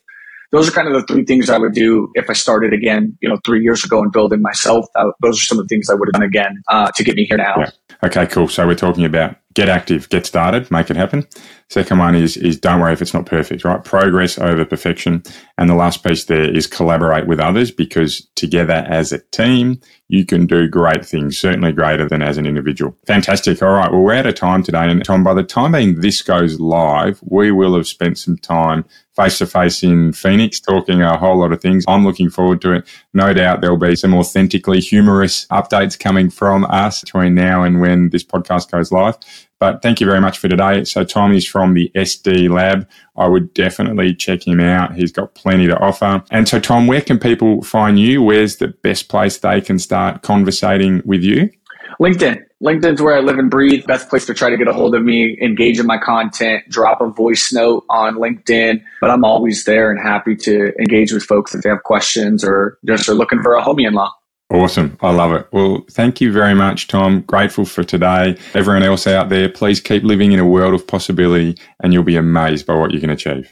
those 0.53 0.69
are 0.69 0.71
kind 0.71 0.87
of 0.87 0.93
the 0.93 1.01
three 1.11 1.25
things 1.25 1.49
I 1.49 1.57
would 1.57 1.73
do 1.73 2.09
if 2.13 2.29
I 2.29 2.33
started 2.33 2.73
again, 2.73 3.17
you 3.21 3.27
know, 3.27 3.37
three 3.43 3.61
years 3.61 3.83
ago 3.83 4.01
and 4.01 4.11
building 4.11 4.41
myself. 4.41 4.85
Those 5.21 5.39
are 5.39 5.43
some 5.43 5.59
of 5.59 5.67
the 5.67 5.75
things 5.75 5.89
I 5.89 5.95
would 5.95 6.07
have 6.07 6.13
done 6.13 6.23
again 6.23 6.61
uh, 6.69 6.91
to 6.95 7.03
get 7.03 7.15
me 7.15 7.25
here 7.25 7.37
now. 7.37 7.55
Yeah. 7.57 7.71
Okay, 8.03 8.27
cool. 8.27 8.47
So 8.47 8.65
we're 8.67 8.75
talking 8.75 9.03
about 9.03 9.37
get 9.53 9.69
active, 9.69 10.09
get 10.09 10.25
started, 10.25 10.69
make 10.71 10.89
it 10.89 10.97
happen. 10.97 11.27
Second 11.69 11.97
one 11.97 12.13
is 12.13 12.37
is 12.37 12.59
don't 12.59 12.79
worry 12.79 12.93
if 12.93 13.01
it's 13.01 13.13
not 13.13 13.25
perfect, 13.25 13.63
right? 13.63 13.83
Progress 13.83 14.37
over 14.37 14.63
perfection. 14.63 15.23
And 15.57 15.69
the 15.69 15.75
last 15.75 16.03
piece 16.03 16.25
there 16.25 16.55
is 16.55 16.67
collaborate 16.67 17.25
with 17.25 17.39
others 17.39 17.71
because 17.71 18.27
together 18.35 18.85
as 18.87 19.11
a 19.11 19.19
team, 19.31 19.79
you 20.07 20.25
can 20.25 20.45
do 20.45 20.67
great 20.67 21.03
things, 21.03 21.37
certainly 21.37 21.71
greater 21.71 22.07
than 22.07 22.21
as 22.21 22.37
an 22.37 22.45
individual. 22.45 22.95
Fantastic. 23.07 23.63
All 23.63 23.71
right. 23.71 23.91
Well, 23.91 24.01
we're 24.01 24.13
out 24.13 24.27
of 24.27 24.35
time 24.35 24.61
today. 24.61 24.87
And 24.87 25.03
Tom, 25.03 25.23
by 25.23 25.33
the 25.33 25.41
time 25.43 25.71
being 25.71 26.01
this 26.01 26.21
goes 26.21 26.59
live, 26.59 27.19
we 27.23 27.51
will 27.51 27.75
have 27.75 27.87
spent 27.87 28.19
some 28.19 28.37
time 28.37 28.85
face 29.15 29.37
to 29.39 29.47
face 29.47 29.83
in 29.83 30.13
Phoenix 30.13 30.59
talking 30.59 31.01
a 31.01 31.17
whole 31.17 31.39
lot 31.39 31.51
of 31.51 31.61
things. 31.61 31.85
I'm 31.87 32.05
looking 32.05 32.29
forward 32.29 32.61
to 32.61 32.73
it. 32.73 32.87
No 33.13 33.33
doubt 33.33 33.61
there'll 33.61 33.77
be 33.77 33.95
some 33.95 34.13
authentically 34.13 34.79
humorous 34.79 35.45
updates 35.47 35.97
coming 35.97 36.29
from 36.29 36.65
us 36.65 37.01
between 37.01 37.35
now 37.35 37.63
and 37.63 37.79
when 37.79 38.09
this 38.09 38.23
podcast 38.23 38.71
goes 38.71 38.91
live. 38.91 39.17
But 39.63 39.81
thank 39.81 40.01
you 40.01 40.05
very 40.05 40.19
much 40.19 40.39
for 40.39 40.49
today. 40.49 40.83
So 40.83 41.05
Tom 41.05 41.31
is 41.31 41.47
from 41.47 41.73
the 41.73 41.89
SD 41.95 42.49
Lab. 42.49 42.85
I 43.15 43.29
would 43.29 43.53
definitely 43.53 44.13
check 44.13 44.45
him 44.45 44.59
out. 44.59 44.93
He's 44.93 45.13
got 45.13 45.35
plenty 45.35 45.67
to 45.67 45.79
offer. 45.79 46.21
And 46.31 46.49
so 46.49 46.59
Tom, 46.59 46.85
where 46.85 46.99
can 46.99 47.17
people 47.17 47.61
find 47.61 47.97
you? 47.97 48.21
Where's 48.21 48.57
the 48.57 48.67
best 48.67 49.07
place 49.07 49.37
they 49.37 49.61
can 49.61 49.79
start 49.79 50.21
conversating 50.21 51.01
with 51.05 51.23
you? 51.23 51.49
LinkedIn. 51.97 52.43
LinkedIn's 52.61 53.01
where 53.01 53.15
I 53.15 53.21
live 53.21 53.37
and 53.37 53.49
breathe. 53.49 53.85
Best 53.85 54.09
place 54.09 54.25
to 54.25 54.33
try 54.33 54.49
to 54.49 54.57
get 54.57 54.67
a 54.67 54.73
hold 54.73 54.95
of 54.95 55.03
me, 55.03 55.37
engage 55.41 55.79
in 55.79 55.85
my 55.85 55.97
content, 55.97 56.65
drop 56.67 56.99
a 56.99 57.07
voice 57.07 57.53
note 57.53 57.85
on 57.89 58.15
LinkedIn. 58.15 58.83
But 58.99 59.11
I'm 59.11 59.23
always 59.23 59.63
there 59.63 59.91
and 59.91 59.97
happy 59.97 60.35
to 60.35 60.73
engage 60.77 61.13
with 61.13 61.23
folks 61.23 61.55
if 61.55 61.61
they 61.61 61.69
have 61.69 61.83
questions 61.83 62.43
or 62.43 62.79
just 62.83 63.07
are 63.07 63.13
looking 63.13 63.41
for 63.41 63.55
a 63.55 63.63
homie 63.63 63.87
in 63.87 63.93
law. 63.93 64.13
Awesome. 64.53 64.99
I 65.01 65.09
love 65.09 65.33
it. 65.33 65.47
Well, 65.51 65.83
thank 65.89 66.21
you 66.21 66.31
very 66.31 66.53
much, 66.53 66.87
Tom. 66.87 67.21
Grateful 67.21 67.65
for 67.65 67.83
today. 67.83 68.37
Everyone 68.53 68.83
else 68.83 69.07
out 69.07 69.29
there, 69.29 69.49
please 69.49 69.81
keep 69.81 70.03
living 70.03 70.31
in 70.31 70.37
a 70.37 70.45
world 70.45 70.75
of 70.75 70.85
possibility 70.85 71.57
and 71.79 71.91
you'll 71.91 72.03
be 72.03 72.17
amazed 72.17 72.67
by 72.67 72.75
what 72.75 72.91
you 72.91 72.99
can 72.99 73.09
achieve. 73.09 73.51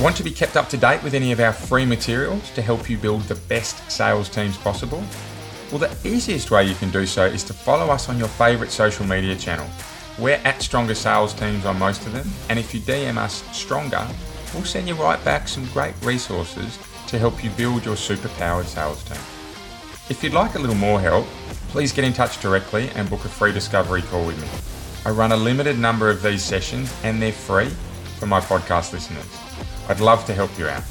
Want 0.00 0.14
to 0.16 0.22
be 0.22 0.30
kept 0.30 0.56
up 0.56 0.68
to 0.68 0.76
date 0.76 1.02
with 1.02 1.14
any 1.14 1.32
of 1.32 1.40
our 1.40 1.52
free 1.52 1.84
materials 1.84 2.48
to 2.52 2.62
help 2.62 2.88
you 2.88 2.96
build 2.96 3.22
the 3.22 3.34
best 3.34 3.90
sales 3.90 4.28
teams 4.28 4.56
possible? 4.56 5.02
Well, 5.72 5.80
the 5.80 5.90
easiest 6.08 6.52
way 6.52 6.62
you 6.62 6.76
can 6.76 6.92
do 6.92 7.06
so 7.06 7.24
is 7.26 7.42
to 7.42 7.52
follow 7.52 7.92
us 7.92 8.08
on 8.08 8.16
your 8.16 8.28
favourite 8.28 8.70
social 8.70 9.04
media 9.04 9.34
channel. 9.34 9.68
We're 10.18 10.40
at 10.44 10.62
Stronger 10.62 10.94
Sales 10.94 11.32
Teams 11.32 11.64
on 11.64 11.78
most 11.78 12.04
of 12.06 12.12
them, 12.12 12.28
and 12.48 12.58
if 12.58 12.74
you 12.74 12.80
DM 12.80 13.16
us 13.18 13.44
Stronger, 13.56 14.06
we'll 14.54 14.64
send 14.64 14.88
you 14.88 14.94
right 14.94 15.22
back 15.24 15.48
some 15.48 15.66
great 15.72 15.94
resources 16.02 16.78
to 17.08 17.18
help 17.18 17.42
you 17.42 17.50
build 17.50 17.84
your 17.84 17.96
superpowered 17.96 18.66
sales 18.66 19.02
team. 19.04 19.18
If 20.10 20.22
you'd 20.22 20.32
like 20.32 20.54
a 20.54 20.58
little 20.58 20.76
more 20.76 21.00
help, 21.00 21.26
please 21.68 21.92
get 21.92 22.04
in 22.04 22.12
touch 22.12 22.40
directly 22.40 22.90
and 22.90 23.08
book 23.10 23.24
a 23.24 23.28
free 23.28 23.52
discovery 23.52 24.02
call 24.02 24.26
with 24.26 24.40
me. 24.40 24.48
I 25.04 25.14
run 25.14 25.32
a 25.32 25.36
limited 25.36 25.78
number 25.78 26.10
of 26.10 26.22
these 26.22 26.42
sessions 26.42 26.94
and 27.04 27.20
they're 27.20 27.32
free 27.32 27.68
for 28.18 28.26
my 28.26 28.40
podcast 28.40 28.92
listeners. 28.92 29.26
I'd 29.88 30.00
love 30.00 30.24
to 30.26 30.34
help 30.34 30.58
you 30.58 30.68
out. 30.68 30.84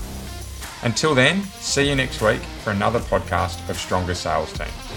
Until 0.84 1.14
then, 1.16 1.44
see 1.60 1.90
you 1.90 1.96
next 1.96 2.22
week 2.22 2.42
for 2.64 2.72
another 2.72 3.00
podcast 3.00 3.68
of 3.70 3.78
Stronger 3.78 4.14
Sales 4.14 4.54
Teams. 4.54 4.97